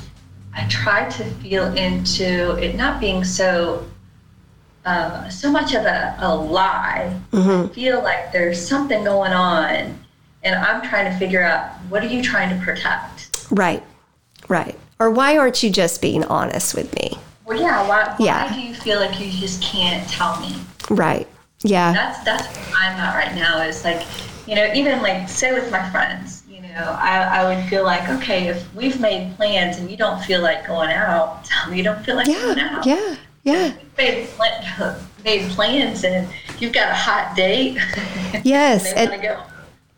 [0.56, 3.86] I try to feel into it not being so
[4.86, 7.16] uh, so much of a, a lie.
[7.32, 7.72] Mm-hmm.
[7.72, 10.04] I feel like there's something going on,
[10.42, 13.46] and I'm trying to figure out what are you trying to protect?
[13.52, 13.84] Right,
[14.48, 14.76] right.
[14.98, 17.20] Or why aren't you just being honest with me?
[17.46, 17.88] Well, yeah.
[17.88, 18.52] Why, why yeah.
[18.52, 20.56] do you feel like you just can't tell me?
[20.90, 21.28] Right.
[21.62, 21.94] Yeah.
[21.94, 23.62] That's that's where I'm at right now.
[23.62, 24.08] Is like,
[24.48, 26.37] you know, even like say with my friends,
[26.84, 30.68] I, I would feel like, okay, if we've made plans and you don't feel like
[30.68, 32.86] going out, tell me you don't feel like yeah, going out.
[32.86, 33.74] Yeah, yeah.
[33.98, 34.28] Made,
[35.24, 36.28] made plans and
[36.60, 37.78] you've got a hot date.
[38.44, 38.92] Yes.
[38.94, 39.42] and, go.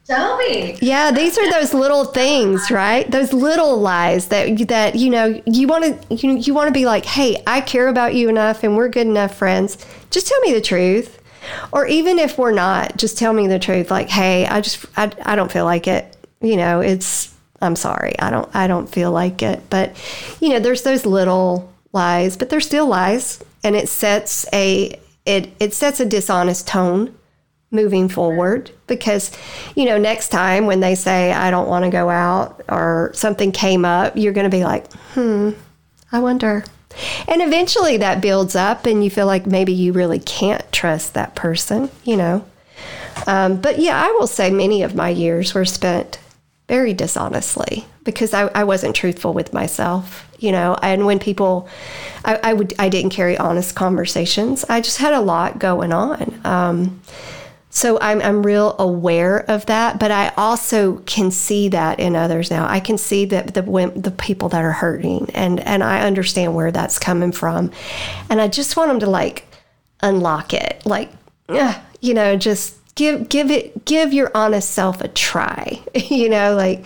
[0.09, 0.75] Tell me.
[0.81, 3.09] Yeah, these are those little things, right?
[3.11, 6.85] Those little lies that that you know you want to you, you want to be
[6.85, 9.77] like, "Hey, I care about you enough and we're good enough friends.
[10.09, 11.21] Just tell me the truth."
[11.71, 15.11] Or even if we're not, just tell me the truth like, "Hey, I just I,
[15.23, 18.17] I don't feel like it." You know, it's I'm sorry.
[18.19, 19.61] I don't I don't feel like it.
[19.69, 19.95] But
[20.39, 25.51] you know, there's those little lies, but they're still lies and it sets a it
[25.59, 27.13] it sets a dishonest tone
[27.71, 29.31] moving forward because
[29.75, 33.51] you know next time when they say i don't want to go out or something
[33.51, 35.51] came up you're going to be like hmm
[36.11, 36.63] i wonder
[37.27, 41.35] and eventually that builds up and you feel like maybe you really can't trust that
[41.35, 42.43] person you know
[43.27, 46.17] um, but yeah i will say many of my years were spent
[46.69, 50.75] very dishonestly because I, I wasn't truthful with myself you know?
[50.81, 51.67] And when people
[52.25, 54.65] I, I would i didn't carry honest conversations.
[54.67, 56.41] I just had a lot going on.
[56.43, 57.01] Um,
[57.71, 62.49] so I'm, I'm real aware of that, but I also can see that in others
[62.49, 62.67] now.
[62.67, 63.61] I can see that the
[63.95, 67.71] the people that are hurting, and and I understand where that's coming from,
[68.27, 69.45] and I just want them to like
[70.01, 71.11] unlock it, like
[72.01, 75.81] you know, just give give it give your honest self a try.
[75.95, 76.85] you know, like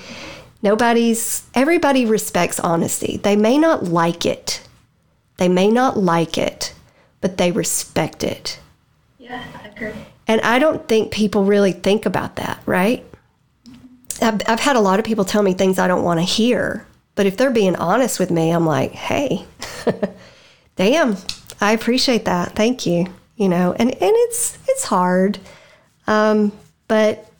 [0.61, 3.18] nobody's everybody respects honesty.
[3.18, 4.61] They may not like it,
[5.38, 6.74] they may not like it,
[7.20, 8.59] but they respect it.
[9.18, 9.93] Yeah, I agree.
[10.28, 13.03] And I don't think people really think about that, right?
[14.22, 16.86] I've, I've had a lot of people tell me things I don't want to hear.
[17.16, 19.45] But if they're being honest with me, I'm like, hey,
[20.76, 21.18] damn,
[21.59, 22.55] I appreciate that.
[22.55, 23.07] Thank you.
[23.36, 25.39] You know, and, and it's it's hard.
[26.08, 26.51] Um,
[26.88, 27.32] but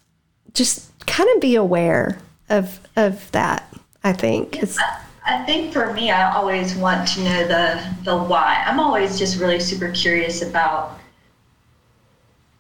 [0.54, 4.56] just kind of be aware of of that, I think.
[4.56, 8.64] Yeah, I think for me, I always want to know the the why.
[8.66, 11.00] I'm always just really super curious about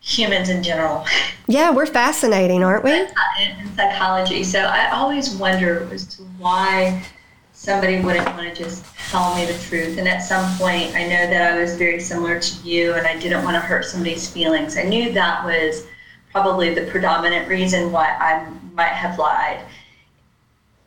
[0.01, 1.05] humans in general.
[1.45, 2.93] Yeah, we're fascinating, aren't we?
[2.93, 4.45] In psychology.
[4.45, 7.03] So I always wonder as to why
[7.51, 9.97] somebody wouldn't want to just tell me the truth.
[9.97, 13.19] And at some point, I know that I was very similar to you and I
[13.19, 14.77] didn't want to hurt somebody's feelings.
[14.77, 15.85] I knew that was
[16.33, 19.61] probably the predominant reason why I might have lied.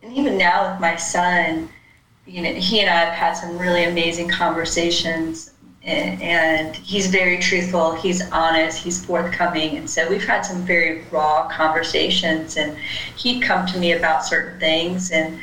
[0.03, 1.70] And even now with my son,
[2.26, 5.53] you know, he and I have had some really amazing conversations
[5.86, 11.49] and he's very truthful he's honest he's forthcoming and so we've had some very raw
[11.49, 12.76] conversations and
[13.16, 15.38] he'd come to me about certain things and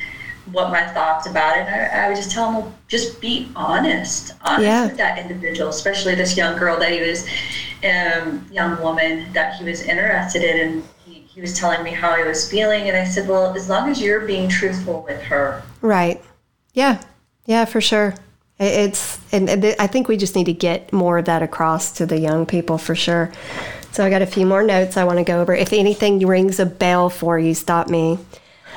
[0.51, 4.33] what my thoughts about it I, I would just tell him well, just be honest
[4.41, 4.87] honest yeah.
[4.87, 7.25] with that individual especially this young girl that he was
[7.83, 12.15] um, young woman that he was interested in and he, he was telling me how
[12.15, 15.61] he was feeling and i said well as long as you're being truthful with her
[15.81, 16.21] right
[16.73, 17.01] yeah
[17.45, 18.15] yeah for sure
[18.59, 22.19] it's and I think we just need to get more of that across to the
[22.19, 23.31] young people for sure.
[23.91, 25.53] So I got a few more notes I want to go over.
[25.53, 28.19] If anything rings a bell for you, stop me.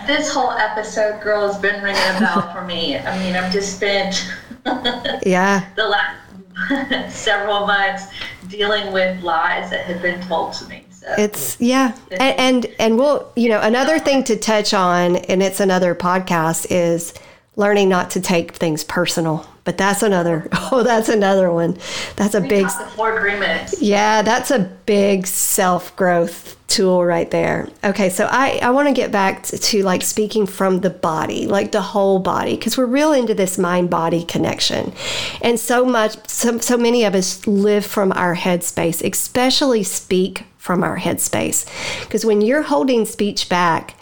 [0.07, 2.99] This whole episode, girl, has been ringing a bell for me.
[2.99, 4.31] I mean, I've just spent
[5.27, 6.26] yeah the last
[7.09, 8.05] several months
[8.49, 10.85] dealing with lies that had been told to me.
[10.91, 15.43] So it's yeah, and, and and we'll you know another thing to touch on, and
[15.43, 17.15] it's another podcast is
[17.57, 21.77] learning not to take things personal but that's another oh that's another one.
[22.15, 27.69] That's a we big four agreements yeah that's a big self-growth tool right there.
[27.85, 31.47] Okay so i i want to get back to, to, like speaking from the body
[31.47, 34.95] like the whole body because we're real into this mind body connection.
[35.43, 40.83] And so much so, so many of us live from our headspace especially speak from
[40.83, 41.67] our headspace.
[42.05, 43.95] Because when you're holding speech back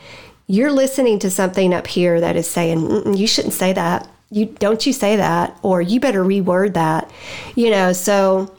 [0.46, 4.86] you're listening to something up here that is saying you shouldn't say that you don't
[4.86, 7.10] you say that or you better reword that
[7.54, 8.54] you know so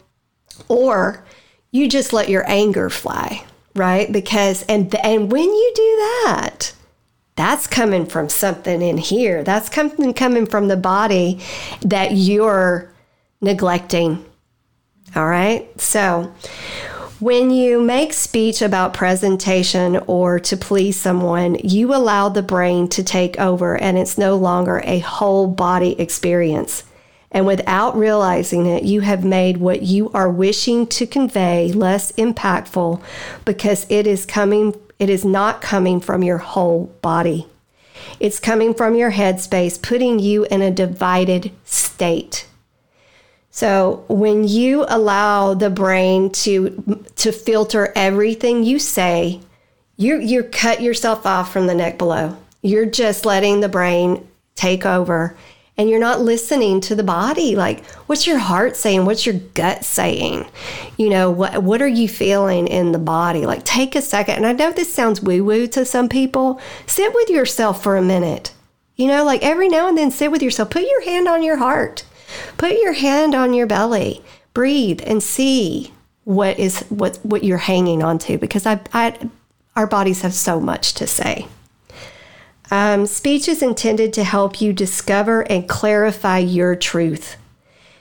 [0.67, 1.23] or
[1.71, 3.43] you just let your anger fly
[3.75, 4.11] right?
[4.11, 6.73] Because and and when you do that
[7.35, 9.43] that's coming from something in here.
[9.43, 11.41] That's coming coming from the body
[11.81, 12.93] that you're
[13.41, 14.25] neglecting.
[15.15, 15.69] All right?
[15.79, 16.33] So
[17.19, 23.03] when you make speech about presentation or to please someone, you allow the brain to
[23.03, 26.83] take over and it's no longer a whole body experience.
[27.31, 33.01] And without realizing it, you have made what you are wishing to convey less impactful
[33.43, 37.47] because it is coming it is not coming from your whole body.
[38.19, 42.47] It's coming from your headspace, putting you in a divided state.
[43.55, 49.39] So when you allow the brain to to filter everything you say,
[49.95, 52.35] you you cut yourself off from the neck below.
[52.61, 55.37] You're just letting the brain take over.
[55.77, 57.55] And you're not listening to the body.
[57.55, 59.05] Like what's your heart saying?
[59.05, 60.45] What's your gut saying?
[60.97, 63.45] You know what what are you feeling in the body?
[63.45, 64.35] Like take a second.
[64.35, 66.59] And i know this sounds woo woo to some people.
[66.87, 68.51] Sit with yourself for a minute.
[68.97, 70.71] You know like every now and then sit with yourself.
[70.71, 72.03] Put your hand on your heart
[72.57, 74.21] put your hand on your belly
[74.53, 79.29] breathe and see what is what what you're hanging on to because I, I
[79.75, 81.47] our bodies have so much to say
[82.71, 87.37] um, speech is intended to help you discover and clarify your truth.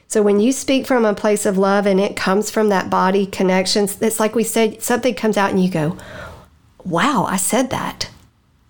[0.08, 3.26] So when you speak from a place of love and it comes from that body
[3.26, 5.96] connections, it's like we said, something comes out and you go,
[6.84, 8.10] "Wow, I said that.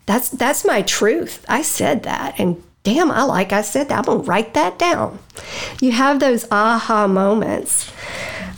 [0.06, 1.44] That's that's my truth.
[1.48, 3.98] I said that." And damn, I like I said that.
[3.98, 5.18] I'm gonna write that down.
[5.80, 7.90] You have those aha moments.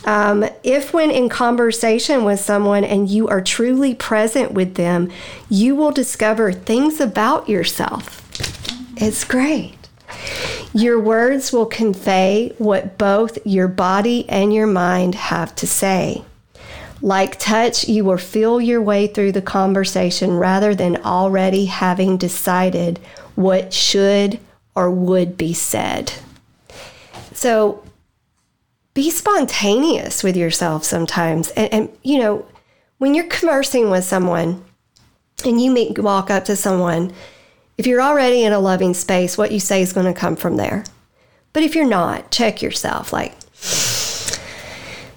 [0.04, 5.10] Um, if, when in conversation with someone and you are truly present with them,
[5.48, 8.22] you will discover things about yourself.
[8.96, 9.74] It's great.
[10.72, 16.24] Your words will convey what both your body and your mind have to say.
[17.02, 23.00] Like touch, you will feel your way through the conversation rather than already having decided
[23.36, 24.40] what should
[24.74, 26.12] or would be said.
[27.32, 27.82] So,
[28.94, 31.50] be spontaneous with yourself sometimes.
[31.50, 32.46] And, and, you know,
[32.98, 34.64] when you're conversing with someone
[35.44, 37.12] and you meet, walk up to someone,
[37.76, 40.56] if you're already in a loving space, what you say is going to come from
[40.56, 40.82] there.
[41.52, 43.12] But if you're not, check yourself.
[43.12, 43.34] Like,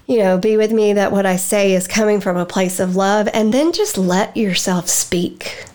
[0.08, 2.96] you know, be with me that what I say is coming from a place of
[2.96, 5.66] love, and then just let yourself speak.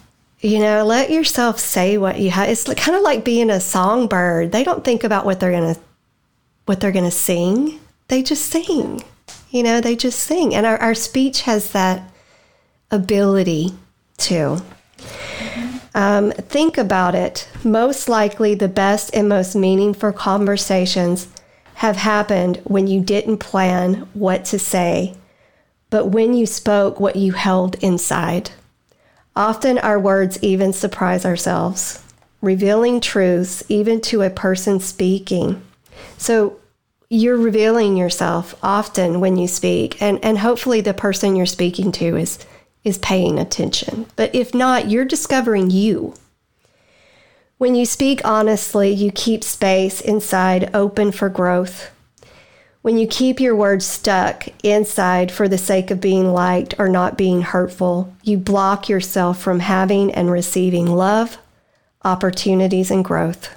[0.45, 2.49] You know, let yourself say what you have.
[2.49, 4.53] It's kind of like being a songbird.
[4.53, 5.76] They don't think about what they're gonna
[6.66, 9.03] what they're gonna sing they just sing.
[9.51, 10.55] You know, they just sing.
[10.55, 12.03] And our, our speech has that
[12.90, 13.72] ability
[14.18, 14.62] to.
[15.95, 17.49] Um, think about it.
[17.62, 21.28] Most likely, the best and most meaningful conversations
[21.74, 25.14] have happened when you didn't plan what to say,
[25.90, 28.51] but when you spoke what you held inside.
[29.37, 32.03] Often, our words even surprise ourselves,
[32.41, 35.62] revealing truths even to a person speaking.
[36.18, 36.59] So,
[37.11, 42.16] you're revealing yourself often when you speak and and hopefully the person you're speaking to
[42.16, 42.39] is
[42.82, 44.07] is paying attention.
[44.16, 46.14] But if not you're discovering you.
[47.59, 51.91] When you speak honestly you keep space inside open for growth
[52.85, 57.16] when you keep your words stuck inside for the sake of being liked or not
[57.16, 61.39] being hurtful you block yourself from having and receiving love
[62.05, 63.57] opportunities and growth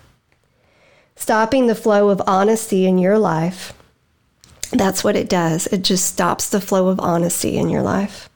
[1.18, 3.74] stopping the flow of honesty in your life.
[4.72, 5.68] That's what it does.
[5.68, 8.30] It just stops the flow of honesty in your life.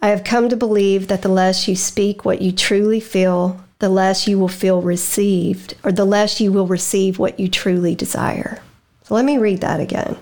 [0.00, 3.88] I have come to believe that the less you speak what you truly feel, the
[3.88, 8.60] less you will feel received, or the less you will receive what you truly desire.
[9.10, 10.16] Let me read that again.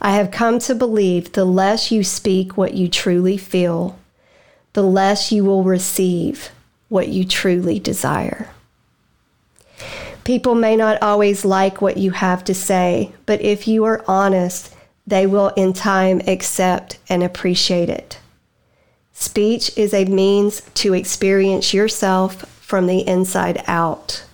[0.00, 3.98] I have come to believe the less you speak what you truly feel,
[4.72, 6.50] the less you will receive
[6.88, 8.50] what you truly desire.
[10.24, 14.74] People may not always like what you have to say, but if you are honest,
[15.06, 18.18] they will in time accept and appreciate it.
[19.12, 24.24] Speech is a means to experience yourself from the inside out.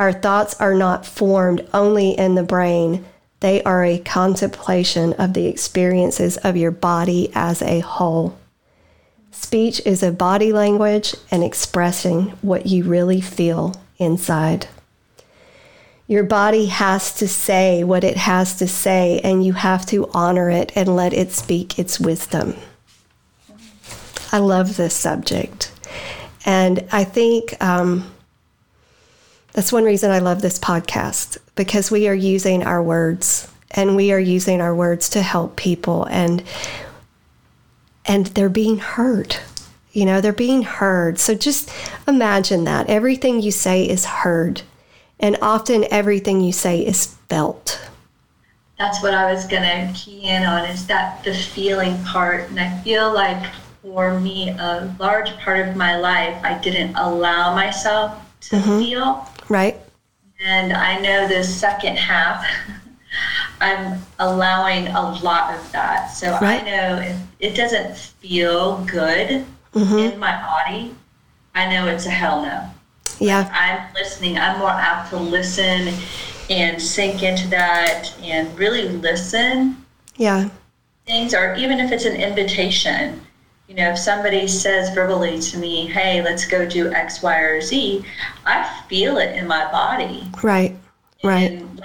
[0.00, 3.04] Our thoughts are not formed only in the brain,
[3.40, 8.38] they are a contemplation of the experiences of your body as a whole.
[9.30, 14.68] Speech is a body language and expressing what you really feel inside.
[16.06, 20.50] Your body has to say what it has to say, and you have to honor
[20.50, 22.56] it and let it speak its wisdom.
[24.32, 25.72] I love this subject.
[26.44, 28.10] And I think um,
[29.60, 34.10] that's one reason I love this podcast because we are using our words and we
[34.10, 36.42] are using our words to help people and
[38.06, 39.36] and they're being heard.
[39.92, 41.18] You know, they're being heard.
[41.18, 41.70] So just
[42.08, 44.62] imagine that everything you say is heard
[45.18, 47.86] and often everything you say is felt.
[48.78, 52.48] That's what I was going to key in on is that the feeling part.
[52.48, 53.44] And I feel like
[53.82, 58.78] for me, a large part of my life, I didn't allow myself to mm-hmm.
[58.78, 59.28] feel.
[59.50, 59.76] Right.
[60.40, 62.46] And I know the second half,
[63.60, 66.06] I'm allowing a lot of that.
[66.06, 66.62] So right.
[66.62, 69.44] I know if it doesn't feel good
[69.74, 69.98] mm-hmm.
[69.98, 70.94] in my body,
[71.54, 72.70] I know it's a hell no.
[73.18, 73.50] Yeah.
[73.52, 74.38] I'm listening.
[74.38, 75.92] I'm more apt to listen
[76.48, 79.84] and sink into that and really listen.
[80.16, 80.48] Yeah.
[81.06, 83.20] Things, or even if it's an invitation,
[83.70, 87.60] you know, if somebody says verbally to me, hey, let's go do X, Y, or
[87.60, 88.04] Z,
[88.44, 90.24] I feel it in my body.
[90.42, 90.76] Right,
[91.22, 91.52] right.
[91.52, 91.80] And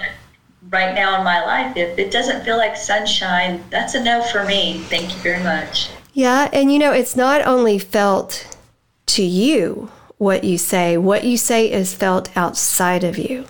[0.68, 4.44] right now in my life, if it doesn't feel like sunshine, that's a no for
[4.44, 4.80] me.
[4.88, 5.90] Thank you very much.
[6.12, 8.58] Yeah, and you know, it's not only felt
[9.06, 13.46] to you what you say, what you say is felt outside of you.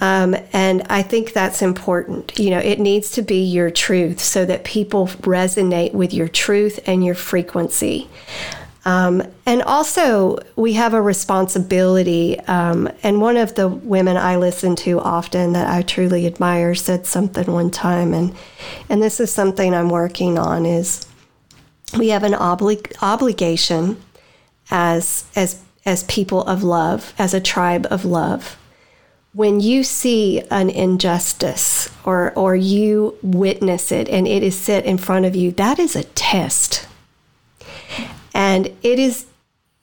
[0.00, 2.38] Um, and I think that's important.
[2.38, 6.80] You know, it needs to be your truth so that people resonate with your truth
[6.86, 8.08] and your frequency.
[8.84, 12.40] Um, and also, we have a responsibility.
[12.40, 17.06] Um, and one of the women I listen to often that I truly admire said
[17.06, 18.34] something one time, and
[18.88, 20.66] and this is something I'm working on.
[20.66, 21.06] Is
[21.96, 24.02] we have an obli- obligation
[24.70, 28.56] as as as people of love, as a tribe of love,
[29.34, 34.98] when you see an injustice or or you witness it and it is set in
[34.98, 36.86] front of you that is a test.
[38.34, 39.26] And it is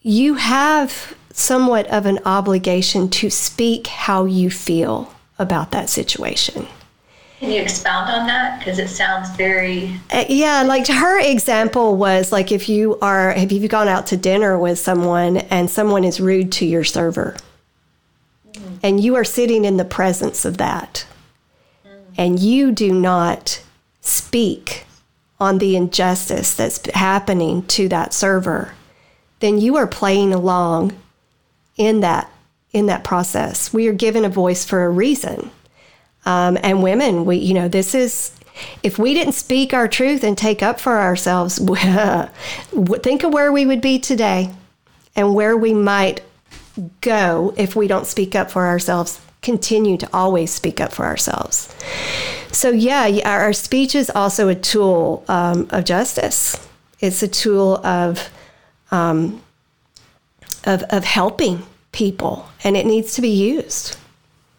[0.02, 6.68] you have somewhat of an obligation to speak how you feel about that situation.
[7.40, 8.60] Can you expound on that?
[8.60, 13.52] Because it sounds very uh, yeah like her example was like if you are have
[13.52, 17.36] you've gone out to dinner with someone and someone is rude to your server
[18.84, 21.06] and you are sitting in the presence of that,
[22.18, 23.62] and you do not
[24.02, 24.86] speak
[25.40, 28.74] on the injustice that's happening to that server,
[29.40, 30.94] then you are playing along
[31.78, 32.30] in that
[32.72, 33.74] in that process.
[33.74, 35.50] We are given a voice for a reason.
[36.26, 38.32] Um, and women, we you know this is
[38.84, 41.58] if we didn't speak our truth and take up for ourselves,
[43.02, 44.50] think of where we would be today
[45.16, 46.22] and where we might
[47.02, 51.74] go if we don't speak up for ourselves, continue to always speak up for ourselves.
[52.52, 56.68] So, yeah, our speech is also a tool um, of justice.
[57.00, 58.30] It's a tool of,
[58.92, 59.42] um,
[60.66, 63.98] of, of helping people, and it needs to be used.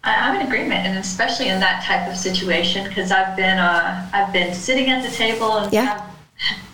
[0.03, 4.33] I'm in agreement, and especially in that type of situation, because I've been uh, I've
[4.33, 6.07] been sitting at the table and yeah.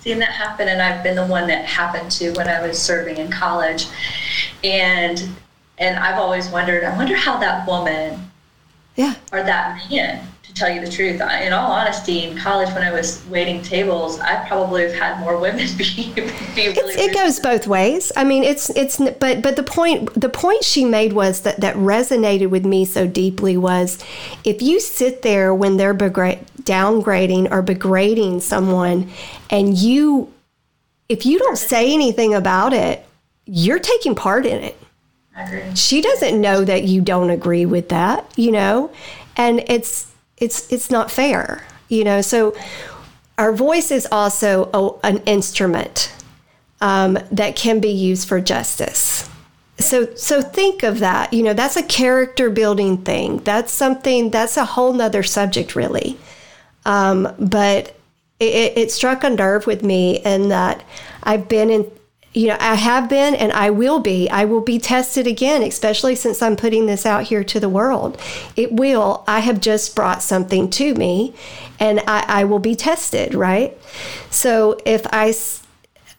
[0.01, 3.17] Seen that happen, and I've been the one that happened to when I was serving
[3.17, 3.87] in college,
[4.63, 5.29] and
[5.79, 8.31] and I've always wondered, I wonder how that woman
[8.97, 9.15] yeah.
[9.31, 12.91] or that man, to tell you the truth, in all honesty, in college when I
[12.91, 17.67] was waiting tables, I probably have had more women be, be really it goes both
[17.67, 18.11] ways.
[18.17, 21.77] I mean, it's it's but but the point the point she made was that that
[21.77, 24.03] resonated with me so deeply was
[24.45, 29.11] if you sit there when they're begra- downgrading or degrading someone
[29.51, 30.33] and you
[31.09, 33.07] if you don't say anything about it,
[33.45, 34.77] you're taking part in it
[35.75, 38.91] she doesn't know that you don't agree with that, you know,
[39.37, 42.21] and it's it's it's not fair, you know.
[42.23, 42.57] So
[43.37, 46.13] our voice is also a, an instrument
[46.81, 49.29] um, that can be used for justice.
[49.79, 51.35] So so think of that.
[51.35, 53.39] You know, that's a character building thing.
[53.39, 54.31] That's something.
[54.31, 56.19] That's a whole nother subject, really.
[56.87, 57.95] Um, but
[58.39, 60.85] it, it struck a nerve with me in that
[61.23, 61.91] I've been in
[62.33, 64.29] you know, I have been and I will be.
[64.29, 68.21] I will be tested again, especially since I'm putting this out here to the world.
[68.57, 69.25] It will.
[69.27, 71.33] I have just brought something to me
[71.81, 73.75] and I, I will be tested, right?
[74.29, 75.29] So if I,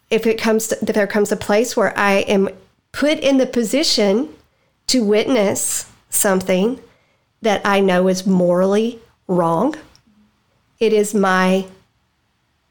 [0.09, 2.49] if it comes to, if there comes a place where I am
[2.93, 4.33] put in the position
[4.87, 6.79] to witness something
[7.43, 9.75] that I know is morally wrong,
[10.79, 11.65] it is my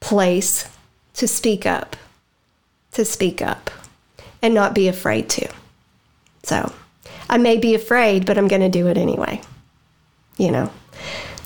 [0.00, 0.68] place
[1.14, 1.96] to speak up
[2.96, 3.70] to speak up
[4.40, 5.46] and not be afraid to.
[6.42, 6.72] So
[7.28, 9.42] I may be afraid, but I'm going to do it anyway.
[10.38, 10.72] You know?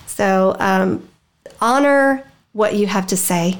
[0.06, 1.08] So um,
[1.60, 3.58] honor what you have to say,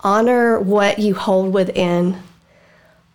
[0.00, 2.20] honor what you hold within,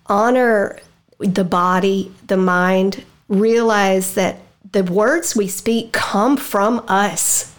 [0.07, 0.79] honor
[1.19, 4.39] the body, the mind, realize that
[4.71, 7.53] the words we speak come from us.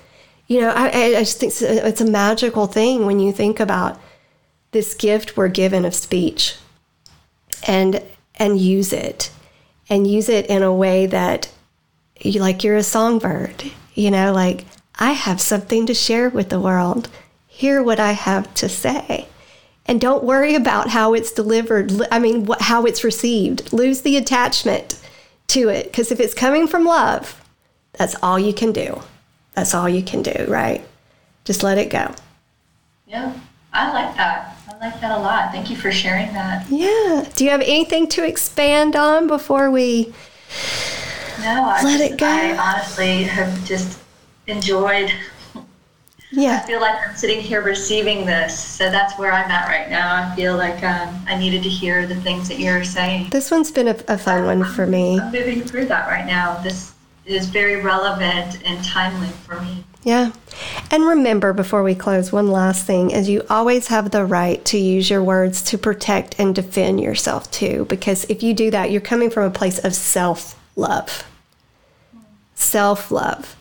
[0.49, 4.01] You know, I, I just think it's a magical thing when you think about
[4.73, 6.57] this gift we're given of speech
[7.67, 8.03] and
[8.37, 9.31] and use it
[9.89, 11.51] and use it in a way that
[12.21, 14.65] you like you're a songbird you know like
[14.99, 17.09] i have something to share with the world.
[17.47, 19.27] Hear what i have to say.
[19.87, 23.73] And don't worry about how it's delivered i mean what, how it's received.
[23.73, 25.01] Lose the attachment
[25.49, 27.43] to it because if it's coming from love
[27.93, 29.03] that's all you can do
[29.59, 30.87] that's all you can do right
[31.45, 32.15] just let it go
[33.09, 33.33] yeah
[33.73, 35.51] i like that I like that a lot.
[35.51, 36.65] Thank you for sharing that.
[36.71, 37.29] Yeah.
[37.35, 40.15] Do you have anything to expand on before we
[41.41, 42.27] no, I let just, it go?
[42.27, 43.99] I honestly have just
[44.47, 45.11] enjoyed
[46.31, 46.61] Yeah.
[46.63, 48.59] I feel like I'm sitting here receiving this.
[48.59, 50.15] So that's where I'm at right now.
[50.15, 53.31] I feel like um, I needed to hear the things that you're saying.
[53.31, 55.19] This one's been a, a fun one for me.
[55.19, 56.61] I'm moving through that right now.
[56.63, 56.93] This
[57.29, 59.85] is very relevant and timely for me.
[60.03, 60.33] Yeah.
[60.91, 64.79] And remember before we close, one last thing is you always have the right to
[64.79, 67.85] use your words to protect and defend yourself too.
[67.89, 71.25] Because if you do that, you're coming from a place of self love.
[72.55, 73.57] Self love.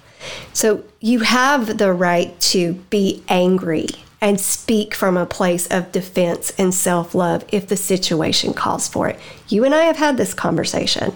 [0.53, 3.87] So you have the right to be angry
[4.19, 9.09] and speak from a place of defense and self love if the situation calls for
[9.09, 9.19] it.
[9.47, 11.13] You and I have had this conversation.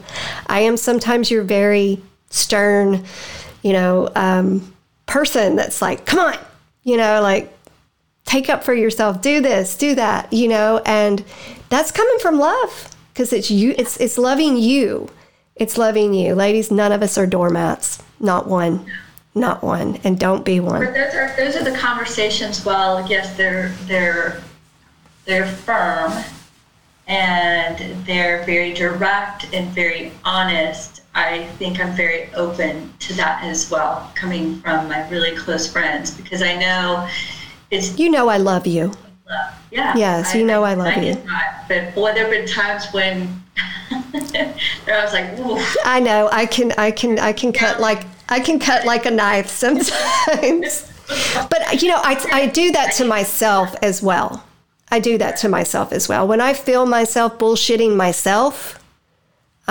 [0.48, 2.02] I am sometimes your very
[2.32, 3.06] stern,
[3.62, 4.74] you know, um,
[5.06, 6.38] person that's like, come on,
[6.84, 7.56] you know, like
[8.26, 11.24] take up for yourself, do this, do that, you know, and
[11.70, 15.10] that's coming from love because it's you, it's, it's loving you.
[15.56, 16.34] It's loving you.
[16.34, 18.86] Ladies, none of us are doormats, not one
[19.34, 20.84] not one, and don't be one.
[20.84, 22.66] But those are those are the conversations.
[22.66, 24.42] Well, yes, they're they're
[25.26, 26.12] they're firm,
[27.08, 31.01] and they're very direct and very honest.
[31.14, 36.12] I think I'm very open to that as well, coming from my really close friends,
[36.12, 37.08] because I know
[37.70, 37.98] it's.
[38.00, 38.94] You know, I love you.
[39.72, 39.96] Yeah.
[39.96, 41.16] Yes, you know I, I love I you.
[41.26, 43.42] Not, but boy, there have been times when
[43.92, 44.54] I
[44.88, 45.58] was like, Ooh.
[45.86, 46.30] I know.
[46.32, 46.74] I can.
[46.74, 47.20] I can.
[47.20, 50.92] I can cut like I can cut like a knife sometimes.
[51.50, 54.44] but you know, I, I do that to myself as well.
[54.90, 56.28] I do that to myself as well.
[56.28, 58.81] When I feel myself bullshitting myself,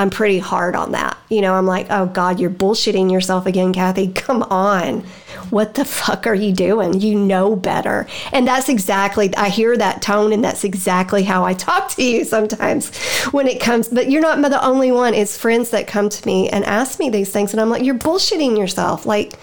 [0.01, 1.19] I'm pretty hard on that.
[1.29, 4.09] You know, I'm like, oh God, you're bullshitting yourself again, Kathy.
[4.15, 5.01] Come on.
[5.51, 6.99] What the fuck are you doing?
[6.99, 8.07] You know better.
[8.33, 12.25] And that's exactly, I hear that tone, and that's exactly how I talk to you
[12.25, 12.97] sometimes
[13.27, 13.89] when it comes.
[13.89, 15.13] But you're not the only one.
[15.13, 17.53] It's friends that come to me and ask me these things.
[17.53, 19.05] And I'm like, you're bullshitting yourself.
[19.05, 19.35] Like,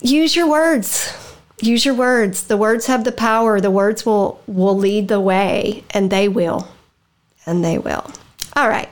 [0.00, 1.12] use your words.
[1.60, 2.44] Use your words.
[2.44, 3.60] The words have the power.
[3.60, 6.66] The words will will lead the way, and they will.
[7.44, 8.10] And they will.
[8.56, 8.88] All right.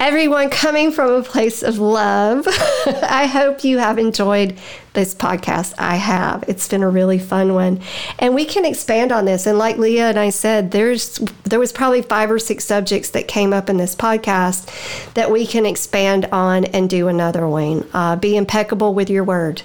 [0.00, 2.46] Everyone coming from a place of love.
[2.86, 4.58] I hope you have enjoyed
[4.92, 5.74] this podcast.
[5.78, 6.44] I have.
[6.48, 7.80] It's been a really fun one.
[8.18, 9.46] And we can expand on this.
[9.46, 13.28] And like Leah and I said, there's there was probably five or six subjects that
[13.28, 17.88] came up in this podcast that we can expand on and do another one.
[17.92, 19.62] Uh, be impeccable with your word.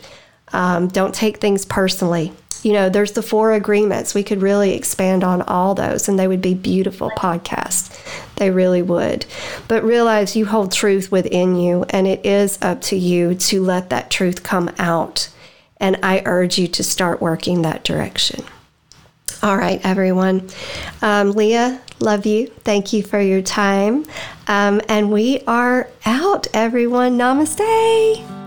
[0.51, 2.33] Um, don't take things personally
[2.63, 4.13] you know, there's the four agreements.
[4.13, 7.98] We could really expand on all those, and they would be beautiful podcasts.
[8.35, 9.25] They really would.
[9.67, 13.89] But realize you hold truth within you, and it is up to you to let
[13.89, 15.29] that truth come out.
[15.77, 18.43] And I urge you to start working that direction.
[19.41, 20.49] All right, everyone.
[21.01, 22.47] Um, Leah, love you.
[22.47, 24.05] Thank you for your time.
[24.47, 27.17] Um, and we are out, everyone.
[27.17, 28.38] Namaste.